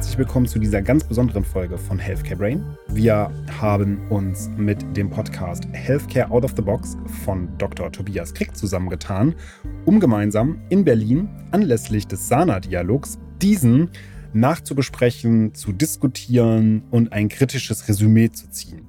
[0.00, 2.64] herzlich willkommen zu dieser ganz besonderen Folge von Healthcare Brain.
[2.88, 3.30] Wir
[3.60, 7.92] haben uns mit dem Podcast Healthcare Out of the Box von Dr.
[7.92, 9.34] Tobias Krieg zusammengetan,
[9.84, 13.90] um gemeinsam in Berlin anlässlich des Sana-Dialogs diesen
[14.32, 18.86] nachzubesprechen, zu diskutieren und ein kritisches Resümee zu ziehen.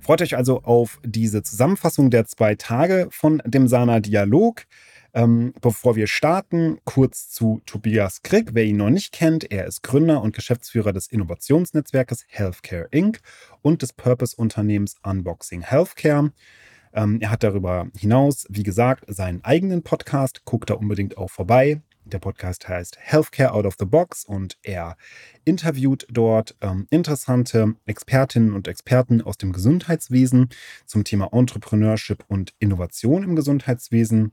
[0.00, 4.64] Freut euch also auf diese Zusammenfassung der zwei Tage von dem Sana-Dialog.
[5.14, 8.50] Ähm, bevor wir starten, kurz zu Tobias Krieg.
[8.54, 13.20] Wer ihn noch nicht kennt, er ist Gründer und Geschäftsführer des Innovationsnetzwerkes Healthcare Inc.
[13.60, 16.32] und des Purpose-Unternehmens Unboxing Healthcare.
[16.94, 20.44] Ähm, er hat darüber hinaus, wie gesagt, seinen eigenen Podcast.
[20.44, 21.82] Guckt da unbedingt auch vorbei.
[22.04, 24.96] Der Podcast heißt Healthcare Out of the Box und er
[25.44, 30.48] interviewt dort ähm, interessante Expertinnen und Experten aus dem Gesundheitswesen
[30.84, 34.32] zum Thema Entrepreneurship und Innovation im Gesundheitswesen.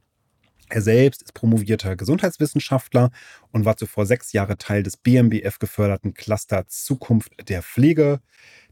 [0.69, 3.09] Er selbst ist promovierter Gesundheitswissenschaftler
[3.51, 8.19] und war zuvor sechs Jahre Teil des BMBF geförderten Cluster Zukunft der Pflege.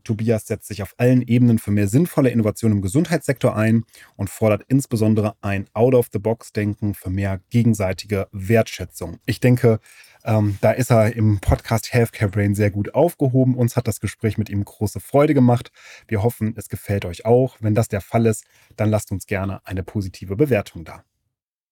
[0.04, 3.84] Tobias setzt sich auf allen Ebenen für mehr sinnvolle Innovation im Gesundheitssektor ein
[4.16, 9.18] und fordert insbesondere ein Out-of-the-Box-Denken für mehr gegenseitige Wertschätzung.
[9.26, 9.80] Ich denke,
[10.24, 13.56] ähm, da ist er im Podcast Healthcare Brain sehr gut aufgehoben.
[13.56, 15.72] Uns hat das Gespräch mit ihm große Freude gemacht.
[16.08, 17.58] Wir hoffen, es gefällt euch auch.
[17.60, 18.46] Wenn das der Fall ist,
[18.78, 21.04] dann lasst uns gerne eine positive Bewertung da.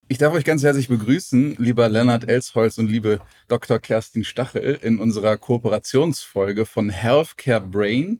[0.08, 3.80] Ich darf euch ganz herzlich begrüßen, lieber Lennart Elsholz und liebe Dr.
[3.80, 8.20] Kerstin Stachel, in unserer Kooperationsfolge von Healthcare Brain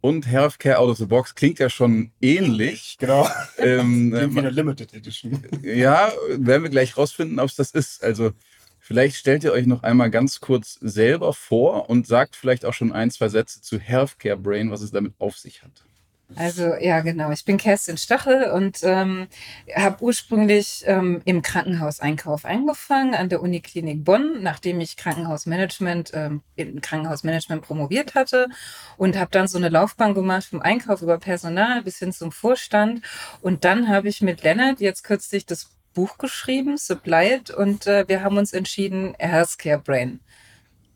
[0.00, 1.36] und Healthcare Out of the Box.
[1.36, 2.96] Klingt ja schon ähnlich.
[3.02, 3.28] Genau.
[3.58, 5.44] Ähm, Klingt wie eine Limited Edition.
[5.62, 8.02] Ja, werden wir gleich rausfinden, ob es das ist.
[8.02, 8.32] Also
[8.80, 12.90] vielleicht stellt ihr euch noch einmal ganz kurz selber vor und sagt vielleicht auch schon
[12.90, 15.84] ein, zwei Sätze zu Healthcare Brain, was es damit auf sich hat.
[16.36, 17.30] Also ja, genau.
[17.30, 19.28] Ich bin Kerstin Stachel und ähm,
[19.74, 26.80] habe ursprünglich ähm, im Krankenhauseinkauf angefangen an der Uniklinik Bonn, nachdem ich Krankenhausmanagement ähm, in
[26.80, 28.48] Krankenhausmanagement promoviert hatte
[28.96, 33.02] und habe dann so eine Laufbahn gemacht vom Einkauf über Personal bis hin zum Vorstand.
[33.40, 38.08] Und dann habe ich mit Lennart jetzt kürzlich das Buch geschrieben, Supply It, und äh,
[38.08, 40.20] wir haben uns entschieden, Healthcare Brain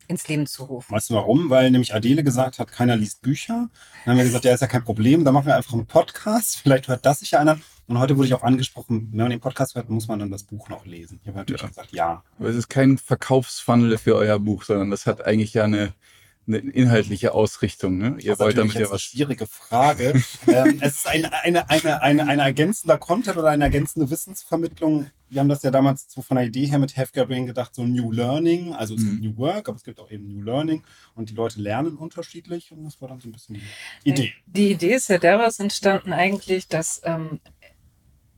[0.08, 0.92] ins Leben zu rufen.
[0.92, 1.50] Weißt du warum?
[1.50, 3.68] Weil nämlich Adele gesagt hat, keiner liest Bücher.
[4.04, 6.56] Dann haben wir gesagt, ja, ist ja kein Problem, dann machen wir einfach einen Podcast.
[6.62, 7.58] Vielleicht hört das sich ja einer.
[7.88, 10.42] Und heute wurde ich auch angesprochen, wenn man den Podcast hört, muss man dann das
[10.42, 11.20] Buch noch lesen.
[11.22, 11.68] Ich habe natürlich ja.
[11.68, 12.24] gesagt, ja.
[12.38, 15.92] Aber es ist kein Verkaufsfunnel für euer Buch, sondern das hat eigentlich ja eine
[16.46, 17.98] eine inhaltliche Ausrichtung.
[17.98, 18.16] Ne?
[18.20, 19.02] Ihr wollt damit ja was.
[19.02, 20.22] schwierige Frage.
[20.46, 25.10] ähm, es ist eine, eine, eine, eine, eine ergänzender Content oder eine ergänzende Wissensvermittlung.
[25.28, 27.84] Wir haben das ja damals so von der Idee her mit Healthcare Brain gedacht, so
[27.84, 28.74] New Learning.
[28.74, 29.10] Also es mhm.
[29.10, 30.84] gibt New Work, aber es gibt auch eben New Learning.
[31.14, 32.70] Und die Leute lernen unterschiedlich.
[32.70, 33.60] Und das war dann so ein bisschen
[34.04, 34.32] die Idee.
[34.46, 37.40] Die Idee ist ja daraus entstanden eigentlich, dass ähm,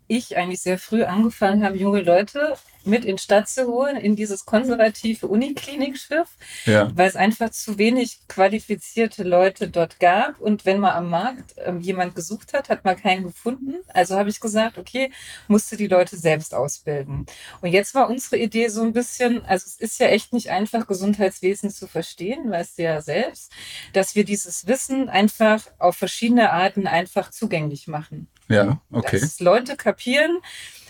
[0.08, 2.56] ich eigentlich sehr früh angefangen habe, junge Leute
[2.88, 6.28] mit in Stadt zu holen, in dieses konservative Uniklinik-Schiff,
[6.64, 6.90] ja.
[6.96, 10.40] weil es einfach zu wenig qualifizierte Leute dort gab.
[10.40, 13.76] Und wenn man am Markt ähm, jemand gesucht hat, hat man keinen gefunden.
[13.88, 15.12] Also habe ich gesagt, okay,
[15.46, 17.26] musste die Leute selbst ausbilden.
[17.60, 20.86] Und jetzt war unsere Idee so ein bisschen, also es ist ja echt nicht einfach,
[20.86, 23.52] Gesundheitswesen zu verstehen, weißt du ja selbst,
[23.92, 28.28] dass wir dieses Wissen einfach auf verschiedene Arten einfach zugänglich machen.
[28.48, 29.20] Ja, okay.
[29.20, 30.38] Dass Leute kapieren,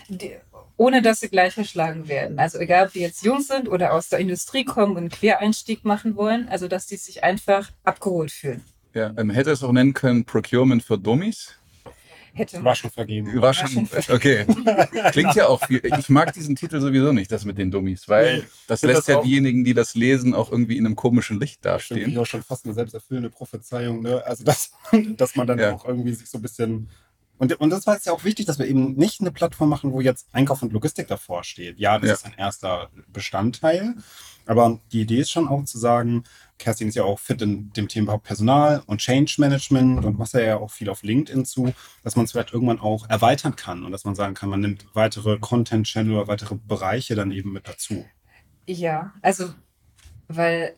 [0.07, 0.35] die,
[0.77, 2.39] ohne dass sie gleich erschlagen werden.
[2.39, 5.83] Also egal, ob die jetzt jung sind oder aus der Industrie kommen und einen Quereinstieg
[5.83, 8.63] machen wollen, also dass die sich einfach abgeholt fühlen.
[8.93, 11.55] Ja, ähm, hätte es auch nennen können Procurement for Dummies?
[12.33, 13.41] Hätte War schon vergeben.
[13.41, 14.45] War schon, okay.
[15.11, 15.81] Klingt ja auch viel.
[15.83, 19.07] Ich mag diesen Titel sowieso nicht, das mit den Dummies, weil nee, das lässt das
[19.07, 22.05] ja diejenigen, die das lesen, auch irgendwie in einem komischen Licht dastehen.
[22.05, 24.23] Das ist auch schon fast eine selbsterfüllende Prophezeiung, ne?
[24.25, 24.71] Also, dass,
[25.17, 25.73] dass man dann ja.
[25.73, 26.89] auch irgendwie sich so ein bisschen
[27.39, 29.93] und, und das war jetzt ja auch wichtig, dass wir eben nicht eine Plattform machen,
[29.93, 31.79] wo jetzt Einkauf und Logistik davor steht.
[31.79, 32.13] Ja, das ja.
[32.15, 33.95] ist ein erster Bestandteil.
[34.45, 36.25] Aber die Idee ist schon auch zu sagen,
[36.57, 40.57] Kerstin ist ja auch fit in dem Thema Personal und Change Management und was ja
[40.57, 44.03] auch viel auf LinkedIn zu, dass man es vielleicht irgendwann auch erweitern kann und dass
[44.03, 48.05] man sagen kann, man nimmt weitere Content-Channel oder weitere Bereiche dann eben mit dazu.
[48.67, 49.53] Ja, also,
[50.27, 50.75] weil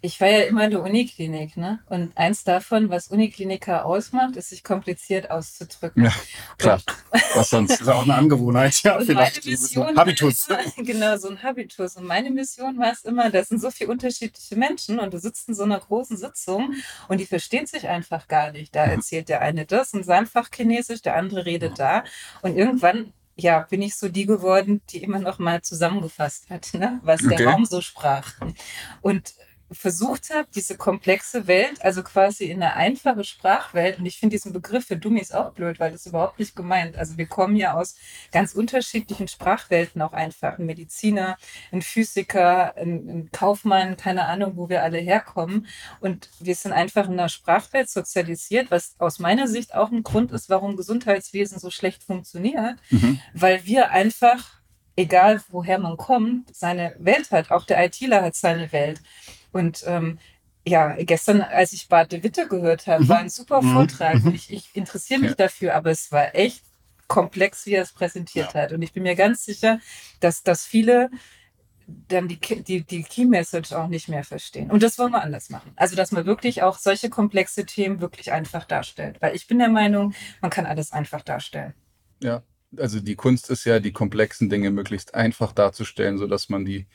[0.00, 1.80] ich war ja immer in der Uniklinik, ne?
[1.86, 6.04] Und eins davon, was Unikliniker ausmacht, ist, sich kompliziert auszudrücken.
[6.04, 6.12] Ja,
[6.58, 6.80] klar.
[7.10, 7.80] Und, was sonst?
[7.80, 9.44] Ist auch eine Angewohnheit, ja, vielleicht.
[9.44, 10.48] Mission, Habitus.
[10.76, 11.96] genau, so ein Habitus.
[11.96, 15.48] Und meine Mission war es immer, das sind so viele unterschiedliche Menschen und du sitzt
[15.48, 16.74] in so einer großen Sitzung
[17.08, 18.74] und die verstehen sich einfach gar nicht.
[18.74, 22.04] Da erzählt der eine das in seinem Fach Chinesisch, der andere redet da.
[22.42, 27.00] Und irgendwann ja, bin ich so die geworden, die immer noch mal zusammengefasst hat, ne?
[27.02, 27.36] was okay.
[27.36, 28.32] der Raum so sprach.
[29.00, 29.34] Und
[29.74, 34.52] versucht habe, diese komplexe Welt, also quasi in eine einfache Sprachwelt, und ich finde diesen
[34.52, 36.96] Begriff für Dummies auch blöd, weil das überhaupt nicht gemeint.
[36.96, 37.96] Also wir kommen ja aus
[38.32, 40.58] ganz unterschiedlichen Sprachwelten auch einfach.
[40.58, 41.36] Ein Mediziner,
[41.72, 45.66] ein Physiker, ein, ein Kaufmann, keine Ahnung, wo wir alle herkommen.
[46.00, 50.32] Und wir sind einfach in einer Sprachwelt sozialisiert, was aus meiner Sicht auch ein Grund
[50.32, 53.20] ist, warum Gesundheitswesen so schlecht funktioniert, mhm.
[53.32, 54.64] weil wir einfach
[54.96, 57.50] egal woher man kommt, seine Welt hat.
[57.50, 59.00] Auch der ITler hat seine Welt.
[59.54, 60.18] Und ähm,
[60.66, 63.08] ja, gestern, als ich Bart de Witte gehört habe, mhm.
[63.08, 63.72] war ein super mhm.
[63.72, 64.24] Vortrag.
[64.24, 64.34] Mhm.
[64.34, 65.36] Ich, ich interessiere mich ja.
[65.36, 66.64] dafür, aber es war echt
[67.06, 68.62] komplex, wie er es präsentiert ja.
[68.62, 68.72] hat.
[68.72, 69.78] Und ich bin mir ganz sicher,
[70.20, 71.10] dass, dass viele
[71.86, 74.70] dann die, die, die Key Message auch nicht mehr verstehen.
[74.70, 75.72] Und das wollen wir anders machen.
[75.76, 79.20] Also, dass man wirklich auch solche komplexe Themen wirklich einfach darstellt.
[79.20, 81.74] Weil ich bin der Meinung, man kann alles einfach darstellen.
[82.22, 82.42] Ja,
[82.78, 86.86] also die Kunst ist ja, die komplexen Dinge möglichst einfach darzustellen, sodass man die,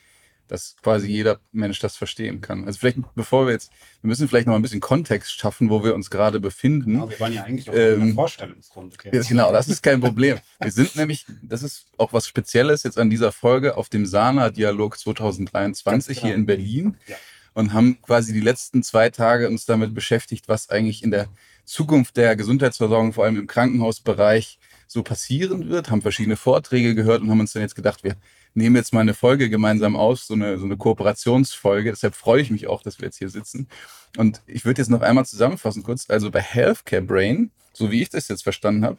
[0.50, 2.64] dass quasi jeder Mensch das verstehen kann.
[2.64, 3.70] Also vielleicht, bevor wir jetzt,
[4.02, 6.94] wir müssen vielleicht noch ein bisschen Kontext schaffen, wo wir uns gerade befinden.
[6.94, 8.96] Genau, wir waren ja eigentlich auch ähm, in der Vorstellungsrunde.
[8.98, 9.22] Okay.
[9.28, 10.38] Genau, das ist kein Problem.
[10.60, 14.98] Wir sind nämlich, das ist auch was Spezielles jetzt an dieser Folge auf dem Sana-Dialog
[14.98, 16.26] 2023 genau.
[16.26, 16.96] hier in Berlin.
[17.06, 17.16] Ja.
[17.52, 21.28] Und haben quasi die letzten zwei Tage uns damit beschäftigt, was eigentlich in der
[21.64, 27.30] Zukunft der Gesundheitsversorgung, vor allem im Krankenhausbereich, so passieren wird, haben verschiedene Vorträge gehört und
[27.30, 28.16] haben uns dann jetzt gedacht, wir
[28.54, 31.90] nehmen jetzt mal eine Folge gemeinsam aus, so eine, so eine Kooperationsfolge.
[31.90, 33.68] Deshalb freue ich mich auch, dass wir jetzt hier sitzen.
[34.16, 36.08] Und ich würde jetzt noch einmal zusammenfassen kurz.
[36.08, 38.98] Also bei Healthcare Brain, so wie ich das jetzt verstanden habe,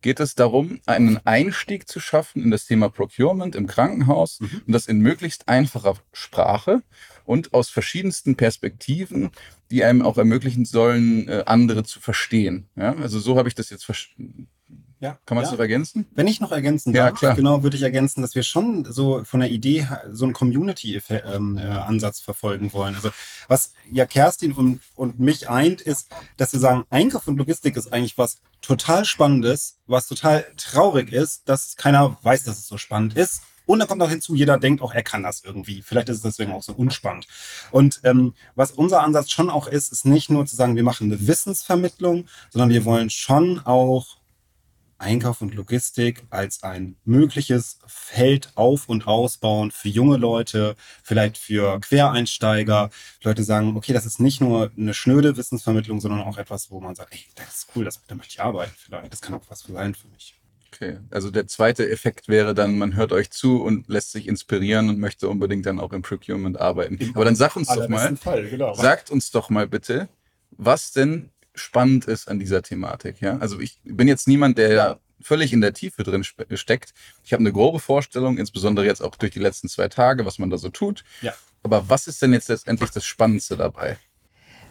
[0.00, 4.62] geht es darum, einen Einstieg zu schaffen in das Thema Procurement im Krankenhaus mhm.
[4.66, 6.82] und das in möglichst einfacher Sprache
[7.24, 9.30] und aus verschiedensten Perspektiven,
[9.70, 12.68] die einem auch ermöglichen sollen, äh, andere zu verstehen.
[12.76, 14.48] Ja, also so habe ich das jetzt verstanden
[15.00, 15.54] ja, Kann man es ja.
[15.54, 16.06] noch ergänzen?
[16.10, 17.34] Wenn ich noch ergänzen darf, ja, klar.
[17.36, 21.58] genau, würde ich ergänzen, dass wir schon so von der Idee so einen Community-Ansatz ähm,
[21.58, 22.96] äh, verfolgen wollen.
[22.96, 23.10] Also
[23.46, 27.92] was ja Kerstin und, und mich eint, ist, dass wir sagen, Einkauf und Logistik ist
[27.92, 33.16] eigentlich was total Spannendes, was total traurig ist, dass keiner weiß, dass es so spannend
[33.16, 33.42] ist.
[33.66, 35.82] Und da kommt noch hinzu, jeder denkt auch, er kann das irgendwie.
[35.82, 37.28] Vielleicht ist es deswegen auch so unspannend.
[37.70, 41.12] Und ähm, was unser Ansatz schon auch ist, ist nicht nur zu sagen, wir machen
[41.12, 44.17] eine Wissensvermittlung, sondern wir wollen schon auch
[44.98, 51.80] Einkauf und Logistik als ein mögliches Feld auf- und ausbauen für junge Leute, vielleicht für
[51.80, 52.90] Quereinsteiger.
[53.22, 56.94] Leute sagen, okay, das ist nicht nur eine schnöde Wissensvermittlung, sondern auch etwas, wo man
[56.94, 59.12] sagt, ey, das ist cool, das, da möchte ich arbeiten vielleicht.
[59.12, 60.34] Das kann auch was sein für mich.
[60.72, 64.88] Okay, also der zweite Effekt wäre dann, man hört euch zu und lässt sich inspirieren
[64.88, 66.98] und möchte unbedingt dann auch im Procurement arbeiten.
[67.14, 68.74] Aber dann sag uns doch mal, Fall, genau.
[68.74, 70.08] sagt uns doch mal bitte,
[70.50, 73.20] was denn spannend ist an dieser Thematik.
[73.20, 73.38] Ja?
[73.38, 76.94] Also ich bin jetzt niemand, der völlig in der Tiefe drin steckt.
[77.24, 80.50] Ich habe eine grobe Vorstellung, insbesondere jetzt auch durch die letzten zwei Tage, was man
[80.50, 81.04] da so tut.
[81.22, 81.34] Ja.
[81.62, 83.98] Aber was ist denn jetzt letztendlich das Spannendste dabei?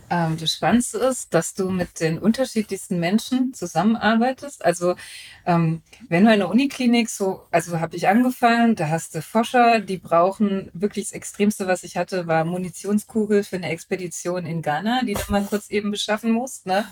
[0.10, 4.64] Ähm, das Spannendste ist, dass du mit den unterschiedlichsten Menschen zusammenarbeitest.
[4.64, 4.96] Also
[5.46, 9.82] ähm, wenn du in der Uniklinik so, also habe ich angefangen, da hast du Forscher,
[9.82, 15.02] die brauchen wirklich das Extremste, was ich hatte, war Munitionskugel für eine Expedition in Ghana,
[15.04, 16.66] die du mal kurz eben beschaffen musst.
[16.66, 16.86] Ne?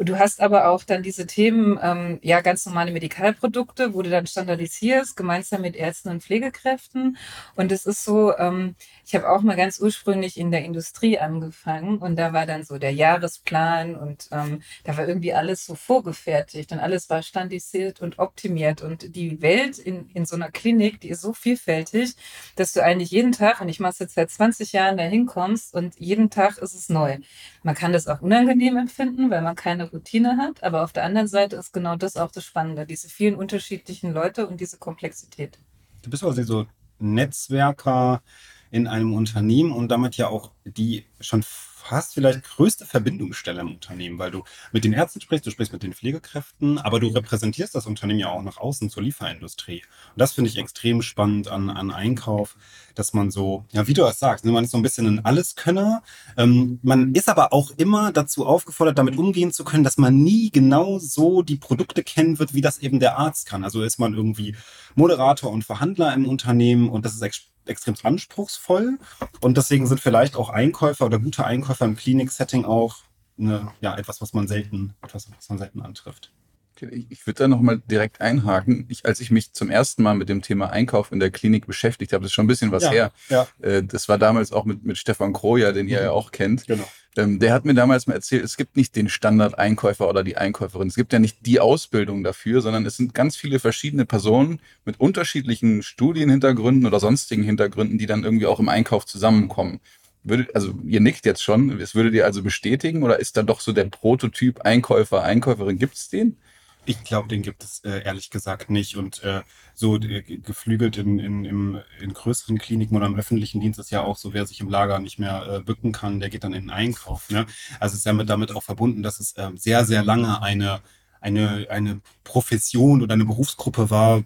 [0.00, 4.26] Du hast aber auch dann diese Themen, ähm, ja ganz normale Medikalprodukte, wo du dann
[4.26, 7.16] standardisierst, gemeinsam mit Ärzten und Pflegekräften.
[7.54, 8.74] Und es ist so, ähm,
[9.06, 12.78] ich habe auch mal ganz ursprünglich in der Industrie angefangen und da war dann so
[12.78, 18.18] der Jahresplan und ähm, da war irgendwie alles so vorgefertigt und alles war standardisiert und
[18.18, 18.82] optimiert.
[18.82, 22.14] Und die Welt in, in so einer Klinik, die ist so vielfältig,
[22.56, 25.74] dass du eigentlich jeden Tag, und ich mache es jetzt seit 20 Jahren, da hinkommst
[25.74, 27.18] und jeden Tag ist es neu.
[27.62, 31.28] Man kann das auch unangenehm empfinden, weil man keine Routine hat, aber auf der anderen
[31.28, 35.58] Seite ist genau das auch das Spannende, diese vielen unterschiedlichen Leute und diese Komplexität.
[36.02, 36.66] Du bist also so
[36.98, 38.22] Netzwerker
[38.70, 41.44] in einem Unternehmen und damit ja auch die schon
[41.82, 45.82] fast vielleicht größte Verbindungsstelle im Unternehmen, weil du mit den Ärzten sprichst, du sprichst mit
[45.82, 49.82] den Pflegekräften, aber du repräsentierst das Unternehmen ja auch nach außen zur Lieferindustrie.
[49.82, 52.56] Und das finde ich extrem spannend an, an Einkauf,
[52.94, 55.24] dass man so, ja, wie du es sagst, ne, man ist so ein bisschen ein
[55.24, 56.02] Alleskönner.
[56.36, 60.50] Ähm, man ist aber auch immer dazu aufgefordert, damit umgehen zu können, dass man nie
[60.50, 63.64] genau so die Produkte kennen wird, wie das eben der Arzt kann.
[63.64, 64.56] Also ist man irgendwie
[64.94, 67.22] Moderator und Verhandler im Unternehmen und das ist
[67.66, 68.98] extrem anspruchsvoll.
[69.40, 72.96] Und deswegen sind vielleicht auch Einkäufer oder gute Einkäufer im Klinik-Setting auch
[73.38, 76.32] eine, ja, etwas, was man selten, etwas, was man selten antrifft.
[76.80, 78.86] Ich, ich würde da nochmal direkt einhaken.
[78.88, 82.12] Ich, als ich mich zum ersten Mal mit dem Thema Einkauf in der Klinik beschäftigt
[82.12, 83.12] habe, das ist schon ein bisschen was ja, her.
[83.28, 83.46] Ja.
[83.60, 86.04] Äh, das war damals auch mit, mit Stefan Kroja, den ihr mhm.
[86.06, 86.66] ja auch kennt.
[86.66, 86.88] Genau.
[87.16, 90.88] Ähm, der hat mir damals mal erzählt, es gibt nicht den Standard-Einkäufer oder die Einkäuferin.
[90.88, 94.98] Es gibt ja nicht die Ausbildung dafür, sondern es sind ganz viele verschiedene Personen mit
[94.98, 99.80] unterschiedlichen Studienhintergründen oder sonstigen Hintergründen, die dann irgendwie auch im Einkauf zusammenkommen.
[100.24, 103.60] würdet, also ihr nickt jetzt schon, es würdet ihr also bestätigen oder ist da doch
[103.60, 106.38] so der Prototyp Einkäufer, Einkäuferin, gibt es den?
[106.84, 108.96] Ich glaube, den gibt es äh, ehrlich gesagt nicht.
[108.96, 109.42] Und äh,
[109.74, 114.02] so äh, geflügelt in, in, im, in größeren Kliniken oder im öffentlichen Dienst ist ja
[114.02, 116.64] auch so, wer sich im Lager nicht mehr äh, bücken kann, der geht dann in
[116.64, 117.30] den Einkauf.
[117.30, 117.46] Ne?
[117.78, 120.80] Also ist ja mit, damit auch verbunden, dass es äh, sehr, sehr lange eine
[121.22, 124.24] eine, eine Profession oder eine Berufsgruppe war,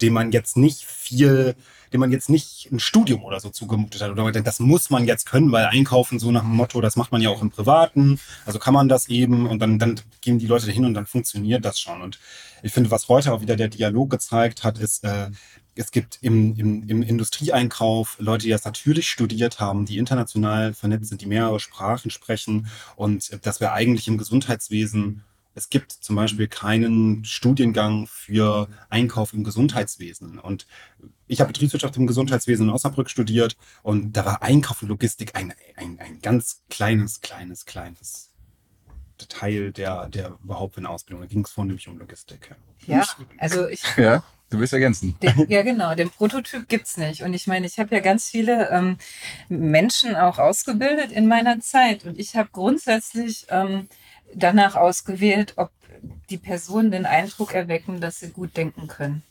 [0.00, 1.56] dem man jetzt nicht viel,
[1.92, 4.10] dem man jetzt nicht ein Studium oder so zugemutet hat.
[4.10, 7.20] Oder das muss man jetzt können, weil einkaufen so nach dem Motto, das macht man
[7.20, 8.18] ja auch im Privaten.
[8.44, 11.64] Also kann man das eben und dann, dann gehen die Leute dahin und dann funktioniert
[11.64, 12.02] das schon.
[12.02, 12.18] Und
[12.62, 15.30] ich finde, was heute auch wieder der Dialog gezeigt hat, ist, äh,
[15.76, 21.10] es gibt im, im, im Industrieeinkauf Leute, die das natürlich studiert haben, die international vernetzt
[21.10, 25.22] sind, die mehrere Sprachen sprechen und dass wir eigentlich im Gesundheitswesen
[25.56, 30.38] es gibt zum Beispiel keinen Studiengang für Einkauf im Gesundheitswesen.
[30.38, 30.66] Und
[31.26, 35.54] ich habe Betriebswirtschaft im Gesundheitswesen in Osnabrück studiert und da war Einkauf und Logistik ein,
[35.76, 38.32] ein, ein ganz kleines, kleines, kleines
[39.30, 41.22] Teil der, der überhaupt in Ausbildung.
[41.22, 42.54] Da ging es vornehmlich um Logistik.
[42.86, 43.06] Ja,
[43.38, 43.82] also ich.
[43.96, 44.22] Ja.
[44.48, 45.16] Du willst ergänzen.
[45.20, 45.96] Den, ja, genau.
[45.96, 47.22] Den Prototyp gibt's nicht.
[47.22, 48.96] Und ich meine, ich habe ja ganz viele ähm,
[49.48, 52.04] Menschen auch ausgebildet in meiner Zeit.
[52.04, 53.88] Und ich habe grundsätzlich ähm,
[54.34, 55.70] danach ausgewählt, ob
[56.30, 59.22] die Personen den Eindruck erwecken, dass sie gut denken können.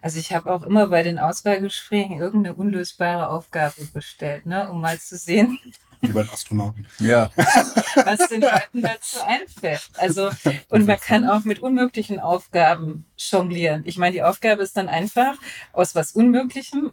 [0.00, 4.98] Also ich habe auch immer bei den Auswahlgesprächen irgendeine unlösbare Aufgabe bestellt, ne, um mal
[4.98, 5.58] zu sehen.
[6.00, 6.84] Wie bei Astronauten.
[6.98, 7.30] Ja.
[7.36, 9.88] Was den Leuten dazu einfällt.
[9.94, 10.30] Also,
[10.68, 13.82] und man kann auch mit unmöglichen Aufgaben jonglieren.
[13.86, 15.36] Ich meine, die Aufgabe ist dann einfach,
[15.72, 16.90] aus was Unmöglichem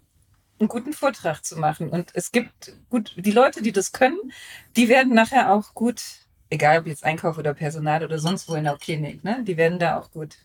[0.59, 1.89] einen guten Vortrag zu machen.
[1.89, 4.31] Und es gibt gut, die Leute, die das können,
[4.75, 6.01] die werden nachher auch gut
[6.49, 9.43] egal ob jetzt Einkauf oder Personal oder sonst wo in der Klinik, ne?
[9.45, 10.37] die werden da auch gut.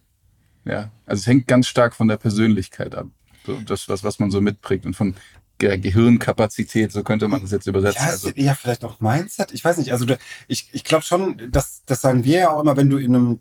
[0.64, 3.06] Ja, also es hängt ganz stark von der Persönlichkeit ab.
[3.46, 5.14] So, das, was, was man so mitprägt und von
[5.61, 8.02] der Gehirnkapazität, so könnte man das jetzt übersetzen.
[8.02, 9.52] Ja, also, ja vielleicht auch Mindset.
[9.52, 10.06] Ich weiß nicht, also
[10.49, 13.40] ich, ich glaube schon, dass das sagen wir ja auch immer, wenn du in einem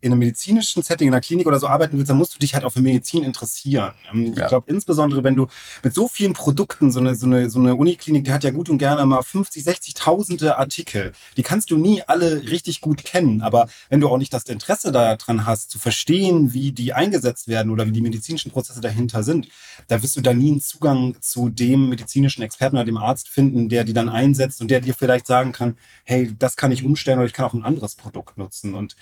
[0.00, 2.54] in einem medizinischen Setting, in einer Klinik oder so arbeiten willst, dann musst du dich
[2.54, 3.92] halt auch für Medizin interessieren.
[4.12, 4.48] Ähm, ich ja.
[4.48, 5.46] glaube, insbesondere wenn du
[5.82, 8.68] mit so vielen Produkten, so eine, so eine, so eine Uniklinik, die hat ja gut
[8.68, 11.12] und gerne mal 50, 60 Tausende Artikel.
[11.36, 13.42] Die kannst du nie alle richtig gut kennen.
[13.42, 17.70] Aber wenn du auch nicht das Interesse daran hast, zu verstehen, wie die eingesetzt werden
[17.70, 19.48] oder wie die medizinischen Prozesse dahinter sind,
[19.88, 23.68] da wirst du da nie einen Zugang zu dem medizinischen Experten oder dem Arzt finden,
[23.68, 27.18] der die dann einsetzt und der dir vielleicht sagen kann, hey, das kann ich umstellen
[27.18, 28.74] oder ich kann auch ein anderes Produkt nutzen.
[28.74, 28.96] Und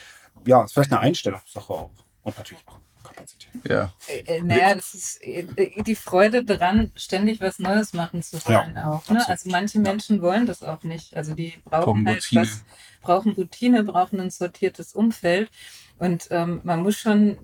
[0.46, 1.90] ja, ist vielleicht eine Einstellungssache auch.
[2.22, 3.50] Und natürlich auch Kapazität.
[3.68, 3.92] Ja.
[4.06, 5.46] Äh, äh naja, das ist äh,
[5.82, 9.08] die Freude daran, ständig was Neues machen zu wollen ja, auch.
[9.08, 9.26] Ne?
[9.28, 11.16] Also manche Menschen wollen das auch nicht.
[11.16, 12.42] Also die brauchen halt Routine.
[12.42, 12.64] was,
[13.02, 15.50] brauchen Routine, brauchen ein sortiertes Umfeld.
[15.98, 17.38] Und ähm, man muss schon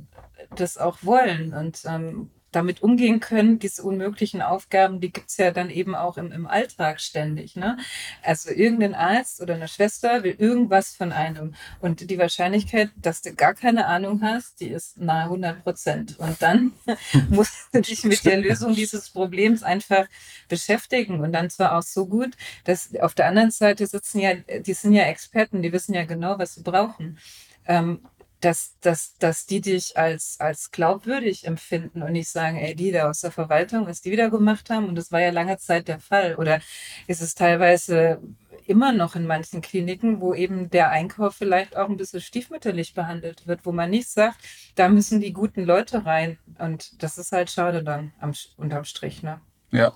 [0.55, 1.53] das auch wollen.
[1.55, 3.59] Und ähm, damit umgehen können.
[3.59, 7.57] Diese unmöglichen Aufgaben, die gibt's ja dann eben auch im, im Alltag ständig.
[7.57, 7.79] Ne?
[8.23, 11.55] Also irgendein Arzt oder eine Schwester will irgendwas von einem.
[11.81, 16.19] Und die Wahrscheinlichkeit, dass du gar keine Ahnung hast, die ist nahe 100 Prozent.
[16.19, 16.73] Und dann
[17.31, 20.07] musst du dich mit der Lösung dieses Problems einfach
[20.49, 21.21] beschäftigen.
[21.21, 22.35] Und dann zwar auch so gut,
[22.65, 26.39] dass auf der anderen Seite sitzen ja, die sind ja Experten, die wissen ja genau,
[26.39, 27.19] was sie brauchen.
[27.67, 28.01] Ähm,
[28.45, 33.09] dass, dass, dass die dich als, als glaubwürdig empfinden und nicht sagen, ey, die da
[33.09, 34.89] aus der Verwaltung, was die wieder gemacht haben.
[34.89, 36.37] Und das war ja lange Zeit der Fall.
[36.37, 36.61] Oder
[37.07, 38.21] ist es teilweise
[38.67, 43.47] immer noch in manchen Kliniken, wo eben der Einkauf vielleicht auch ein bisschen stiefmütterlich behandelt
[43.47, 44.39] wird, wo man nicht sagt,
[44.75, 46.39] da müssen die guten Leute rein.
[46.59, 49.23] Und das ist halt schade dann am, unterm Strich.
[49.23, 49.41] Ne?
[49.71, 49.95] Ja,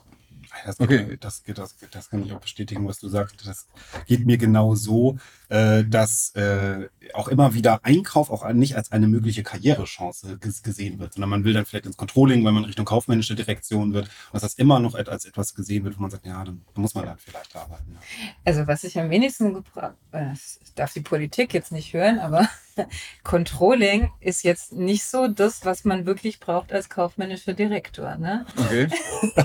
[0.65, 1.17] das, okay.
[1.21, 3.47] das, das, das, kann ich auch bestätigen, was du sagst.
[3.47, 3.67] Das
[4.07, 9.09] geht mir genau so, äh, dass äh, auch immer wieder Einkauf auch nicht als eine
[9.09, 13.35] mögliche Karrierechance gesehen wird, sondern man will dann vielleicht ins Controlling, wenn man Richtung kaufmännische
[13.35, 16.63] Direktion wird, dass das immer noch als etwas gesehen wird, wo man sagt, ja, dann
[16.75, 17.93] muss man dann vielleicht arbeiten.
[17.95, 18.01] Ja.
[18.45, 20.35] Also was ich am wenigsten gebraucht, äh,
[20.75, 22.49] darf die Politik jetzt nicht hören, aber
[23.25, 28.17] Controlling ist jetzt nicht so das, was man wirklich braucht als kaufmännischer Direktor.
[28.17, 28.47] Ne?
[28.57, 28.89] Okay.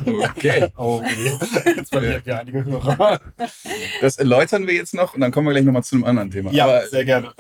[0.29, 0.67] okay.
[0.77, 1.73] Oh, okay.
[1.77, 3.19] Jetzt verlieren wir einige Hörer.
[4.01, 6.51] Das erläutern wir jetzt noch und dann kommen wir gleich nochmal zu einem anderen Thema.
[6.51, 7.33] Ja, Aber, sehr gerne.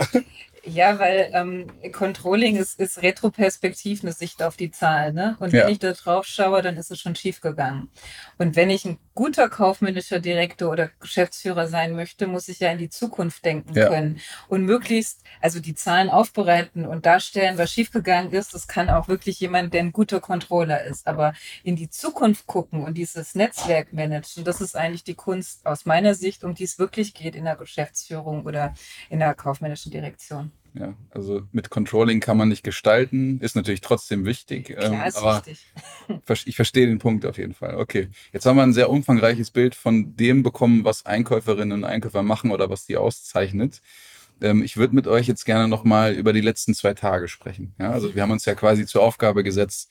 [0.65, 5.11] Ja, weil ähm, Controlling ist, ist retroperspektiv eine Sicht auf die Zahl.
[5.11, 5.35] Ne?
[5.41, 5.63] Und ja.
[5.63, 7.89] wenn ich da drauf schaue, dann ist es schon schief gegangen.
[8.37, 12.77] Und wenn ich ein guter kaufmännischer Direktor oder Geschäftsführer sein möchte, muss ich ja in
[12.77, 13.89] die Zukunft denken ja.
[13.89, 14.21] können.
[14.47, 18.53] Und möglichst, also die Zahlen aufbereiten und darstellen, was schiefgegangen ist.
[18.53, 21.07] Das kann auch wirklich jemand, der ein guter Controller ist.
[21.07, 21.33] Aber
[21.65, 26.15] in die Zukunft gucken und dieses Netzwerk managen, das ist eigentlich die Kunst aus meiner
[26.15, 28.73] Sicht, um die es wirklich geht in der Geschäftsführung oder
[29.09, 30.52] in der kaufmännischen Direktion.
[30.75, 34.67] Ja, also mit Controlling kann man nicht gestalten, ist natürlich trotzdem wichtig.
[34.67, 35.67] Klar, ähm, ist aber wichtig.
[36.47, 37.75] ich verstehe den Punkt auf jeden Fall.
[37.75, 42.23] Okay, jetzt haben wir ein sehr umfangreiches Bild von dem bekommen, was Einkäuferinnen und Einkäufer
[42.23, 43.81] machen oder was die auszeichnet.
[44.41, 47.73] Ähm, ich würde mit euch jetzt gerne nochmal über die letzten zwei Tage sprechen.
[47.79, 49.89] Ja, also wir haben uns ja quasi zur Aufgabe gesetzt,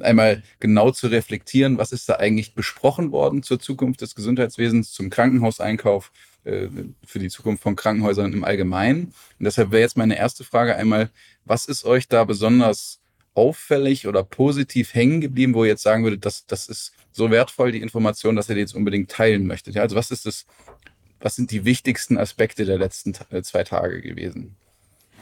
[0.00, 5.10] einmal genau zu reflektieren, was ist da eigentlich besprochen worden zur Zukunft des Gesundheitswesens, zum
[5.10, 6.12] Krankenhauseinkauf,
[6.44, 6.68] äh,
[7.04, 9.14] für die Zukunft von Krankenhäusern im Allgemeinen.
[9.38, 11.10] Und deshalb wäre jetzt meine erste Frage einmal,
[11.44, 13.00] was ist euch da besonders
[13.34, 17.72] auffällig oder positiv hängen geblieben, wo ihr jetzt sagen würdet, das, das ist so wertvoll,
[17.72, 19.74] die Information, dass ihr die jetzt unbedingt teilen möchtet?
[19.74, 20.46] Ja, also was ist das,
[21.22, 24.56] was sind die wichtigsten Aspekte der letzten äh, zwei Tage gewesen?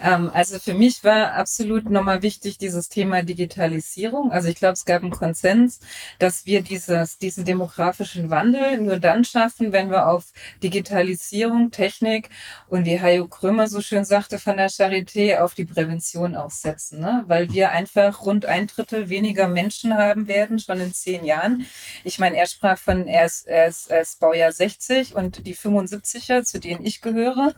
[0.02, 4.32] Ähm, also für mich war absolut nochmal wichtig dieses Thema Digitalisierung.
[4.32, 5.80] Also ich glaube, es gab einen Konsens,
[6.18, 12.30] dass wir dieses, diesen demografischen Wandel nur dann schaffen, wenn wir auf Digitalisierung, Technik
[12.68, 17.00] und wie Hajo Krömer so schön sagte von der Charité, auf die Prävention aufsetzen.
[17.00, 17.24] Ne?
[17.26, 21.66] Weil wir einfach rund ein Drittel weniger Menschen haben werden, schon in zehn Jahren.
[22.04, 25.54] Ich meine, er sprach von, er ist, er ist, er ist Baujahr 60 und die
[25.56, 27.54] 75er, zu denen ich gehöre,